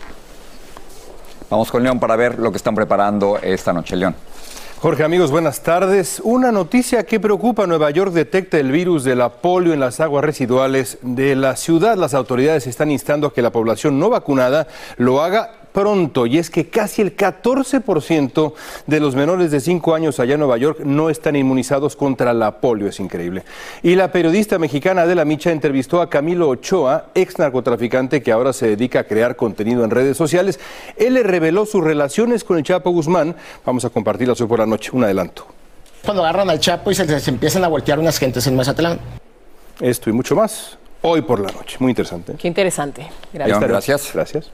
Vamos 1.49 1.69
con 1.69 1.83
León 1.83 1.99
para 1.99 2.15
ver 2.15 2.39
lo 2.39 2.51
que 2.51 2.57
están 2.57 2.73
preparando 2.73 3.37
esta 3.37 3.71
noche, 3.71 3.95
León. 3.95 4.15
Jorge, 4.79 5.03
amigos, 5.03 5.31
buenas 5.31 5.61
tardes. 5.61 6.21
Una 6.23 6.51
noticia 6.51 7.03
que 7.03 7.19
preocupa. 7.19 7.65
Nueva 7.65 7.89
York 7.89 8.11
detecta 8.11 8.59
el 8.59 8.71
virus 8.71 9.03
de 9.03 9.15
la 9.15 9.29
polio 9.29 9.73
en 9.73 9.79
las 9.79 9.99
aguas 9.99 10.23
residuales 10.23 10.99
de 11.01 11.35
la 11.35 11.55
ciudad. 11.55 11.97
Las 11.97 12.13
autoridades 12.13 12.67
están 12.67 12.91
instando 12.91 13.27
a 13.27 13.33
que 13.33 13.41
la 13.41 13.51
población 13.51 13.97
no 13.97 14.09
vacunada 14.09 14.67
lo 14.97 15.23
haga 15.23 15.51
pronto 15.77 16.25
y 16.25 16.39
es 16.39 16.49
que 16.49 16.69
casi 16.69 17.03
el 17.03 17.15
14% 17.15 18.53
de 18.87 18.99
los 18.99 19.13
menores 19.13 19.51
de 19.51 19.59
5 19.59 19.93
años 19.93 20.19
allá 20.19 20.33
en 20.33 20.39
Nueva 20.39 20.57
York 20.57 20.79
no 20.83 21.11
están 21.11 21.35
inmunizados 21.35 21.95
contra 21.95 22.33
la 22.33 22.59
polio, 22.59 22.87
es 22.87 22.99
increíble. 22.99 23.43
Y 23.83 23.93
la 23.93 24.11
periodista 24.11 24.57
mexicana 24.57 25.03
Adela 25.03 25.23
Micha 25.23 25.51
entrevistó 25.51 26.01
a 26.01 26.09
Camilo 26.09 26.49
Ochoa, 26.49 27.09
ex 27.13 27.37
narcotraficante 27.37 28.23
que 28.23 28.31
ahora 28.31 28.53
se 28.53 28.69
dedica 28.69 29.01
a 29.01 29.03
crear 29.03 29.35
contenido 29.35 29.83
en 29.83 29.91
redes 29.91 30.17
sociales. 30.17 30.59
Él 30.95 31.13
le 31.13 31.21
reveló 31.21 31.67
sus 31.67 31.83
relaciones 31.83 32.43
con 32.43 32.57
el 32.57 32.63
Chapo 32.63 32.89
Guzmán. 32.89 33.35
Vamos 33.63 33.85
a 33.85 33.91
compartirlas 33.91 34.41
hoy 34.41 34.47
por 34.47 34.57
la 34.57 34.65
noche. 34.65 34.89
Un 34.93 35.03
adelanto. 35.03 35.45
Cuando 36.03 36.23
agarran 36.23 36.49
al 36.49 36.59
Chapo 36.59 36.89
y 36.89 36.95
se 36.95 37.05
les 37.05 37.27
empiezan 37.27 37.63
a 37.63 37.67
voltear 37.67 37.99
unas 37.99 38.17
gentes 38.17 38.47
en 38.47 38.55
Mazatlán. 38.55 38.99
Esto 39.79 40.09
y 40.09 40.13
mucho 40.13 40.35
más 40.35 40.75
hoy 41.03 41.21
por 41.21 41.39
la 41.39 41.51
noche. 41.51 41.77
Muy 41.79 41.91
interesante. 41.91 42.33
Qué 42.33 42.47
interesante. 42.47 43.07
Gracias. 43.31 43.59
Gracias. 43.59 44.11
Gracias. 44.15 44.51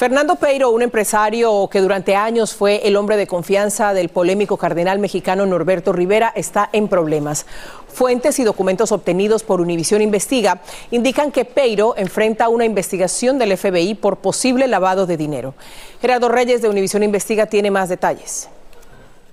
Fernando 0.00 0.36
Peiro, 0.36 0.70
un 0.70 0.80
empresario 0.80 1.68
que 1.70 1.82
durante 1.82 2.16
años 2.16 2.54
fue 2.54 2.88
el 2.88 2.96
hombre 2.96 3.18
de 3.18 3.26
confianza 3.26 3.92
del 3.92 4.08
polémico 4.08 4.56
cardenal 4.56 4.98
mexicano 4.98 5.44
Norberto 5.44 5.92
Rivera, 5.92 6.32
está 6.34 6.70
en 6.72 6.88
problemas. 6.88 7.44
Fuentes 7.86 8.38
y 8.38 8.44
documentos 8.44 8.92
obtenidos 8.92 9.42
por 9.42 9.60
Univisión 9.60 10.00
Investiga 10.00 10.62
indican 10.90 11.30
que 11.30 11.44
Peiro 11.44 11.92
enfrenta 11.98 12.48
una 12.48 12.64
investigación 12.64 13.38
del 13.38 13.58
FBI 13.58 13.94
por 13.94 14.16
posible 14.16 14.68
lavado 14.68 15.04
de 15.04 15.18
dinero. 15.18 15.52
Gerardo 16.00 16.30
Reyes 16.30 16.62
de 16.62 16.70
Univisión 16.70 17.02
Investiga 17.02 17.44
tiene 17.44 17.70
más 17.70 17.90
detalles. 17.90 18.48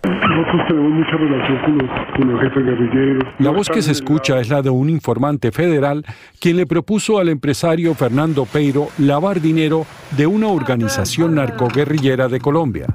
Nosotros 0.03 0.67
tenemos 0.67 0.91
mucha 0.91 1.11
relación 1.11 1.57
con 1.63 1.77
los, 1.77 2.15
con 2.15 2.31
los 2.31 2.41
jefes 2.41 2.65
guerrilleros. 2.65 3.23
La 3.39 3.51
voz 3.51 3.69
que 3.69 3.81
se 3.81 3.91
escucha 3.91 4.39
es 4.39 4.49
la 4.49 4.61
de 4.61 4.69
un 4.69 4.89
informante 4.89 5.51
federal 5.51 6.05
quien 6.39 6.57
le 6.57 6.65
propuso 6.65 7.19
al 7.19 7.29
empresario 7.29 7.93
Fernando 7.95 8.45
Peiro 8.45 8.87
lavar 8.99 9.41
dinero 9.41 9.85
de 10.15 10.27
una 10.27 10.47
organización 10.47 11.35
narcoguerrillera 11.35 12.27
de 12.27 12.39
Colombia. 12.39 12.87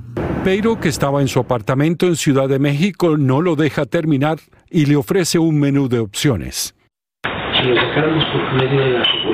Peiro, 0.45 0.81
que 0.81 0.89
estaba 0.89 1.21
en 1.21 1.29
su 1.29 1.39
apartamento 1.39 2.07
en 2.07 2.17
Ciudad 2.17 2.49
de 2.49 2.59
México, 2.59 3.17
no 3.17 3.41
lo 3.41 3.55
deja 3.55 3.87
terminar 3.87 4.39
y 4.71 4.87
le 4.87 4.97
ofrece 4.97 5.39
un 5.39 5.61
menú 5.61 5.89
de 5.89 6.01
opciones. 6.01 6.75
Si 7.23 7.69
lo 7.69 7.77
sacáramos 7.77 8.25
por 8.25 8.53
medio 8.55 8.81
de 8.81 8.91
la. 8.99 9.32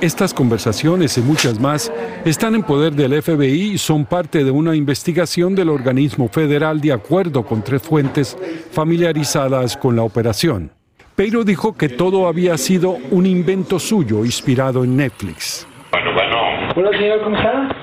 Estas 0.00 0.34
conversaciones 0.34 1.16
y 1.18 1.22
muchas 1.22 1.58
más 1.58 1.92
están 2.24 2.54
en 2.54 2.62
poder 2.62 2.92
del 2.92 3.22
FBI 3.22 3.72
y 3.72 3.78
son 3.78 4.04
parte 4.04 4.44
de 4.44 4.50
una 4.50 4.74
investigación 4.76 5.54
del 5.54 5.70
organismo 5.70 6.28
federal 6.28 6.80
de 6.80 6.92
acuerdo 6.92 7.44
con 7.44 7.62
tres 7.62 7.82
fuentes 7.82 8.36
familiarizadas 8.70 9.76
con 9.76 9.96
la 9.96 10.02
operación. 10.02 10.70
Pero 11.14 11.44
dijo 11.44 11.74
que 11.74 11.88
todo 11.88 12.28
había 12.28 12.58
sido 12.58 12.98
un 13.10 13.24
invento 13.24 13.78
suyo 13.78 14.24
inspirado 14.24 14.84
en 14.84 14.96
Netflix. 14.96 15.66
Bueno, 15.90 16.12
bueno. 16.12 16.36
Hola, 16.76 16.90
señor, 16.98 17.22
¿cómo 17.22 17.36
está? 17.36 17.76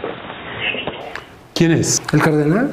¿Quién 1.55 1.71
es? 1.71 2.01
¿El 2.13 2.21
cardenal? 2.21 2.71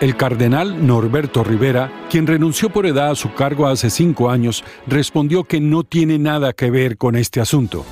El 0.00 0.16
cardenal 0.16 0.86
Norberto 0.86 1.44
Rivera, 1.44 1.92
quien 2.08 2.26
renunció 2.26 2.70
por 2.70 2.86
edad 2.86 3.10
a 3.10 3.14
su 3.14 3.34
cargo 3.34 3.66
hace 3.66 3.90
cinco 3.90 4.30
años, 4.30 4.64
respondió 4.86 5.44
que 5.44 5.60
no 5.60 5.84
tiene 5.84 6.18
nada 6.18 6.54
que 6.54 6.70
ver 6.70 6.96
con 6.96 7.16
este 7.16 7.38
asunto. 7.38 7.84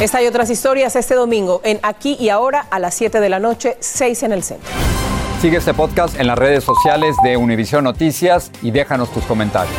Esta 0.00 0.20
y 0.22 0.26
otras 0.26 0.50
historias 0.50 0.96
este 0.96 1.14
domingo 1.14 1.60
en 1.64 1.78
Aquí 1.82 2.16
y 2.18 2.28
Ahora 2.28 2.66
a 2.70 2.78
las 2.78 2.94
7 2.94 3.20
de 3.20 3.28
la 3.28 3.38
noche, 3.38 3.76
6 3.78 4.24
en 4.24 4.32
el 4.32 4.42
centro. 4.42 4.68
Sigue 5.40 5.58
este 5.58 5.74
podcast 5.74 6.18
en 6.18 6.26
las 6.26 6.38
redes 6.38 6.64
sociales 6.64 7.14
de 7.22 7.36
Univision 7.36 7.84
Noticias 7.84 8.50
y 8.62 8.70
déjanos 8.70 9.12
tus 9.12 9.24
comentarios. 9.24 9.74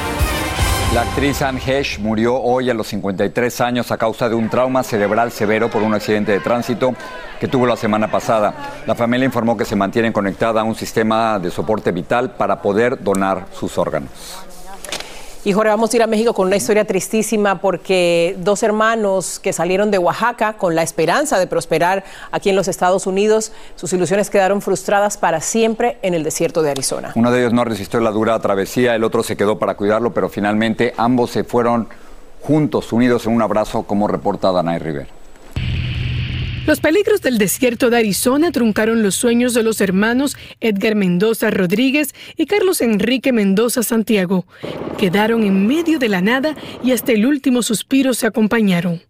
La 0.94 1.02
actriz 1.02 1.42
Anne 1.42 1.60
Hesh 1.66 2.00
murió 2.00 2.36
hoy 2.36 2.70
a 2.70 2.74
los 2.74 2.88
53 2.88 3.62
años 3.62 3.92
a 3.92 3.98
causa 3.98 4.30
de 4.30 4.36
un 4.36 4.50
trauma 4.50 4.84
cerebral 4.84 5.32
severo 5.32 5.70
por 5.70 5.82
un 5.82 5.94
accidente 5.94 6.32
de 6.32 6.40
tránsito 6.40 6.94
que 7.40 7.48
tuvo 7.48 7.66
la 7.66 7.76
semana 7.76 8.12
pasada. 8.12 8.54
La 8.86 8.96
familia 8.96 9.26
informó 9.26 9.58
que 9.58 9.66
se 9.66 9.76
mantiene 9.76 10.14
conectada 10.14 10.62
a 10.62 10.64
un 10.64 10.76
sistema 10.76 11.40
de 11.40 11.50
soporte 11.50 11.92
vital 11.92 12.36
para 12.36 12.62
poder 12.62 13.04
donar 13.04 13.48
sus 13.54 13.78
órganos. 13.78 14.12
Y 15.46 15.52
Jorge, 15.52 15.70
vamos 15.72 15.94
a 15.94 15.98
ir 15.98 16.04
a 16.04 16.08
México 16.08 16.34
con 16.34 16.48
una 16.48 16.56
historia 16.56 16.86
tristísima 16.86 17.60
porque 17.60 18.38
dos 18.40 18.64
hermanos 18.64 19.40
que 19.40 19.52
salieron 19.52 19.92
de 19.92 19.98
Oaxaca 19.98 20.54
con 20.54 20.74
la 20.74 20.84
esperanza 20.84 21.38
de 21.38 21.48
prosperar 21.48 22.06
aquí 22.32 22.50
en 22.50 22.56
los 22.56 22.70
Estados 22.70 23.08
Unidos, 23.08 23.52
sus 23.76 23.92
ilusiones 23.92 24.30
quedaron 24.30 24.62
frustradas 24.62 25.18
para 25.18 25.42
siempre 25.42 25.98
en 26.02 26.14
el 26.14 26.24
desierto 26.24 26.62
de 26.62 26.72
Arizona. 26.72 27.12
Uno 27.16 27.30
de 27.30 27.42
ellos 27.42 27.52
no 27.52 27.66
resistió 27.66 28.00
la 28.00 28.12
dura 28.12 28.40
travesía, 28.40 28.96
el 28.96 29.04
otro 29.04 29.22
se 29.22 29.36
quedó 29.36 29.60
para 29.60 29.76
cuidarlo, 29.76 30.14
pero 30.14 30.30
finalmente 30.30 30.94
ambos 30.96 31.32
se 31.32 31.44
fueron 31.44 31.90
juntos, 32.42 32.94
unidos 32.94 33.26
en 33.26 33.34
un 33.34 33.42
abrazo, 33.42 33.84
como 33.84 34.08
reporta 34.08 34.50
Danay 34.54 34.80
Rivera. 34.80 35.10
Los 36.66 36.80
peligros 36.80 37.22
del 37.22 37.38
desierto 37.40 37.90
de 37.90 37.98
Arizona 37.98 38.50
truncaron 38.54 39.04
los 39.04 39.16
sueños 39.16 39.54
de 39.54 39.64
los 39.64 39.82
hermanos 39.82 40.38
Edgar 40.62 40.96
Mendoza 40.96 41.52
Rodríguez 41.52 42.16
y 42.38 42.46
Carlos 42.46 42.80
Enrique 42.80 43.34
Mendoza 43.34 43.84
Santiago. 43.84 44.46
Quedaron 44.98 45.44
en 45.44 45.68
medio 45.68 46.00
de 46.00 46.08
la 46.08 46.22
nada 46.22 46.56
y 46.82 46.94
hasta 46.94 47.12
el 47.12 47.26
último 47.26 47.64
suspiro 47.64 48.14
se 48.14 48.28
acompañaron. 48.28 49.02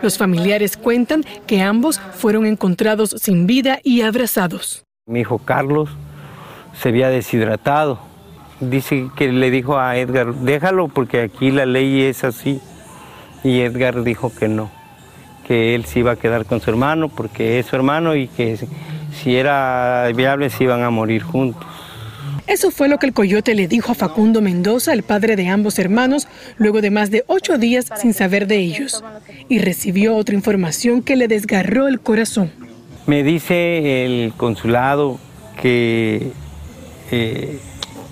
Los 0.00 0.18
familiares 0.18 0.76
cuentan 0.76 1.24
que 1.46 1.62
ambos 1.62 2.00
fueron 2.00 2.44
encontrados 2.44 3.10
sin 3.10 3.46
vida 3.46 3.78
y 3.84 4.00
abrazados. 4.00 4.84
Mi 5.06 5.20
hijo 5.20 5.38
Carlos 5.38 5.88
se 6.82 6.88
había 6.88 7.08
deshidratado. 7.08 8.00
Dice 8.58 9.10
que 9.16 9.30
le 9.30 9.52
dijo 9.52 9.78
a 9.78 9.96
Edgar, 9.96 10.34
déjalo 10.34 10.88
porque 10.88 11.20
aquí 11.20 11.52
la 11.52 11.66
ley 11.66 12.02
es 12.02 12.24
así. 12.24 12.60
Y 13.44 13.60
Edgar 13.60 14.02
dijo 14.02 14.32
que 14.36 14.48
no 14.48 14.72
que 15.46 15.74
él 15.74 15.84
se 15.84 16.00
iba 16.00 16.12
a 16.12 16.16
quedar 16.16 16.44
con 16.44 16.60
su 16.60 16.70
hermano 16.70 17.08
porque 17.08 17.58
es 17.58 17.66
su 17.66 17.76
hermano 17.76 18.16
y 18.16 18.26
que 18.26 18.58
si 19.12 19.36
era 19.36 20.10
viable 20.14 20.50
se 20.50 20.64
iban 20.64 20.82
a 20.82 20.90
morir 20.90 21.22
juntos. 21.22 21.64
Eso 22.46 22.70
fue 22.70 22.88
lo 22.88 22.98
que 22.98 23.06
el 23.06 23.12
coyote 23.12 23.54
le 23.54 23.66
dijo 23.66 23.92
a 23.92 23.94
Facundo 23.94 24.40
Mendoza, 24.40 24.92
el 24.92 25.02
padre 25.02 25.34
de 25.34 25.48
ambos 25.48 25.78
hermanos, 25.80 26.28
luego 26.58 26.80
de 26.80 26.90
más 26.90 27.10
de 27.10 27.24
ocho 27.26 27.58
días 27.58 27.86
sin 28.00 28.14
saber 28.14 28.46
de 28.46 28.58
ellos. 28.58 29.02
Y 29.48 29.58
recibió 29.58 30.14
otra 30.16 30.34
información 30.34 31.02
que 31.02 31.16
le 31.16 31.26
desgarró 31.26 31.88
el 31.88 32.00
corazón. 32.00 32.52
Me 33.06 33.24
dice 33.24 34.04
el 34.04 34.32
consulado 34.36 35.18
que, 35.60 36.30
eh, 37.10 37.58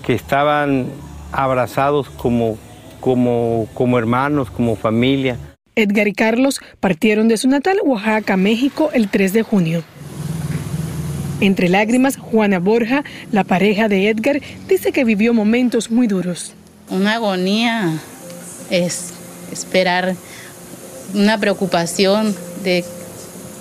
que 0.05 0.13
estaban 0.13 0.87
abrazados 1.31 2.09
como, 2.09 2.57
como, 2.99 3.67
como 3.73 3.97
hermanos, 3.97 4.51
como 4.51 4.75
familia. 4.75 5.37
Edgar 5.75 6.07
y 6.07 6.13
Carlos 6.13 6.61
partieron 6.79 7.27
de 7.27 7.37
su 7.37 7.49
natal 7.49 7.79
Oaxaca, 7.83 8.37
México, 8.37 8.89
el 8.93 9.09
3 9.09 9.33
de 9.33 9.43
junio. 9.43 9.83
Entre 11.41 11.67
lágrimas, 11.67 12.15
Juana 12.15 12.59
Borja, 12.59 13.03
la 13.31 13.43
pareja 13.43 13.89
de 13.89 14.09
Edgar, 14.09 14.41
dice 14.69 14.93
que 14.93 15.03
vivió 15.03 15.33
momentos 15.33 15.91
muy 15.91 16.07
duros. 16.07 16.53
Una 16.89 17.15
agonía 17.15 17.99
es 18.69 19.13
esperar, 19.51 20.15
una 21.13 21.37
preocupación 21.39 22.33
de 22.63 22.85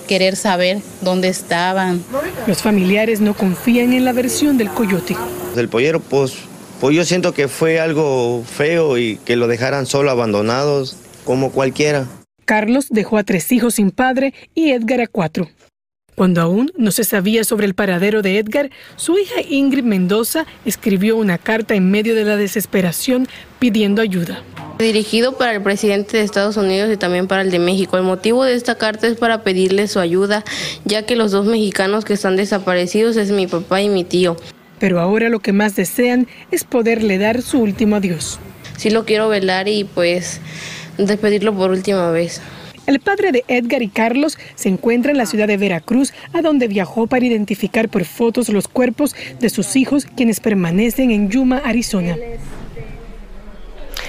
querer 0.07 0.37
saber 0.37 0.79
dónde 1.01 1.29
estaban. 1.29 2.05
Los 2.47 2.63
familiares 2.63 3.21
no 3.21 3.35
confían 3.35 3.93
en 3.93 4.05
la 4.05 4.13
versión 4.13 4.57
del 4.57 4.71
coyote. 4.71 5.17
Del 5.57 5.69
pollero, 5.69 5.99
pues, 5.99 6.35
pues 6.81 6.95
yo 6.95 7.05
siento 7.05 7.35
que 7.35 7.49
fue 7.49 7.81
algo 7.81 8.45
feo 8.45 8.99
y 8.99 9.17
que 9.25 9.35
lo 9.35 9.49
dejaran 9.49 9.87
solo 9.87 10.13
abandonados 10.13 10.97
como 11.25 11.51
cualquiera. 11.51 12.07
Carlos 12.45 12.89
dejó 12.91 13.19
a 13.19 13.25
tres 13.25 13.51
hijos 13.53 13.75
sin 13.75 13.91
padre 13.91 14.35
y 14.55 14.71
Edgar 14.71 15.01
a 15.01 15.07
cuatro. 15.07 15.49
Cuando 16.15 16.41
aún 16.41 16.71
no 16.77 16.93
se 16.93 17.03
sabía 17.03 17.43
sobre 17.43 17.67
el 17.67 17.75
paradero 17.75 18.23
de 18.23 18.39
Edgar, 18.39 18.71
su 18.95 19.19
hija 19.19 19.41
Ingrid 19.49 19.83
Mendoza 19.83 20.47
escribió 20.65 21.17
una 21.17 21.39
carta 21.39 21.75
en 21.75 21.91
medio 21.91 22.15
de 22.15 22.25
la 22.25 22.37
desesperación 22.37 23.27
pidiendo 23.59 24.01
ayuda. 24.01 24.43
Dirigido 24.79 25.37
para 25.37 25.53
el 25.53 25.63
presidente 25.63 26.17
de 26.17 26.23
Estados 26.23 26.57
Unidos 26.57 26.93
y 26.93 26.97
también 26.97 27.27
para 27.27 27.43
el 27.43 27.51
de 27.51 27.59
México. 27.59 27.97
El 27.97 28.05
motivo 28.05 28.45
de 28.45 28.55
esta 28.55 28.77
carta 28.77 29.09
es 29.09 29.17
para 29.17 29.43
pedirle 29.43 29.89
su 29.89 29.99
ayuda, 29.99 30.45
ya 30.85 31.05
que 31.05 31.17
los 31.17 31.33
dos 31.33 31.47
mexicanos 31.47 32.05
que 32.05 32.13
están 32.13 32.37
desaparecidos 32.37 33.17
es 33.17 33.33
mi 33.33 33.49
papá 33.49 33.83
y 33.83 33.89
mi 33.89 34.05
tío. 34.05 34.37
Pero 34.79 35.01
ahora 35.01 35.29
lo 35.31 35.41
que 35.41 35.53
más 35.53 35.75
desean 35.75 36.29
es 36.53 36.63
poderle 36.63 37.19
dar 37.19 37.43
su 37.43 37.59
último 37.61 37.97
adiós. 37.97 38.39
Sí 38.77 38.91
lo 38.91 39.05
quiero 39.05 39.29
velar 39.29 39.67
y 39.69 39.85
pues 39.85 40.41
despedirlo 40.99 41.55
por 41.55 41.71
última 41.71 42.11
vez. 42.11 42.41
El 42.87 43.01
padre 43.01 43.33
de 43.33 43.45
Edgar 43.49 43.83
y 43.83 43.89
Carlos 43.89 44.39
se 44.57 44.69
encuentra 44.69 45.11
en 45.11 45.17
la 45.17 45.25
ciudad 45.25 45.49
de 45.49 45.57
Veracruz, 45.57 46.13
a 46.35 46.43
donde 46.43 46.69
viajó 46.69 47.07
para 47.07 47.25
identificar 47.25 47.89
por 47.89 48.05
fotos 48.05 48.51
los 48.51 48.69
cuerpos 48.69 49.17
de 49.41 49.49
sus 49.49 49.75
hijos, 49.77 50.05
quienes 50.05 50.41
permanecen 50.41 51.11
en 51.11 51.31
Yuma, 51.31 51.63
Arizona. 51.65 52.17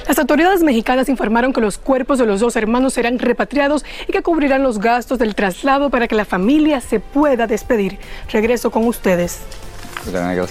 Las 0.07 0.19
autoridades 0.19 0.61
mexicanas 0.61 1.09
informaron 1.09 1.51
que 1.51 1.61
los 1.61 1.77
cuerpos 1.77 2.19
de 2.19 2.25
los 2.25 2.39
dos 2.41 2.55
hermanos 2.57 2.93
serán 2.93 3.17
repatriados 3.17 3.85
y 4.07 4.11
que 4.11 4.21
cubrirán 4.21 4.61
los 4.61 4.79
gastos 4.79 5.17
del 5.19 5.35
traslado 5.35 5.89
para 5.89 6.07
que 6.07 6.15
la 6.15 6.25
familia 6.25 6.79
se 6.81 6.99
pueda 6.99 7.47
despedir. 7.47 7.97
Regreso 8.31 8.69
con 8.71 8.85
ustedes. 8.85 9.39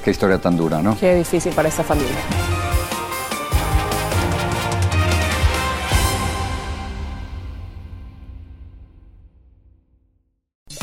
Qué 0.02 0.10
historia 0.10 0.38
tan 0.38 0.56
dura, 0.56 0.82
¿no? 0.82 0.98
Qué 0.98 1.14
difícil 1.14 1.52
para 1.52 1.68
esta 1.68 1.84
familia. 1.84 2.16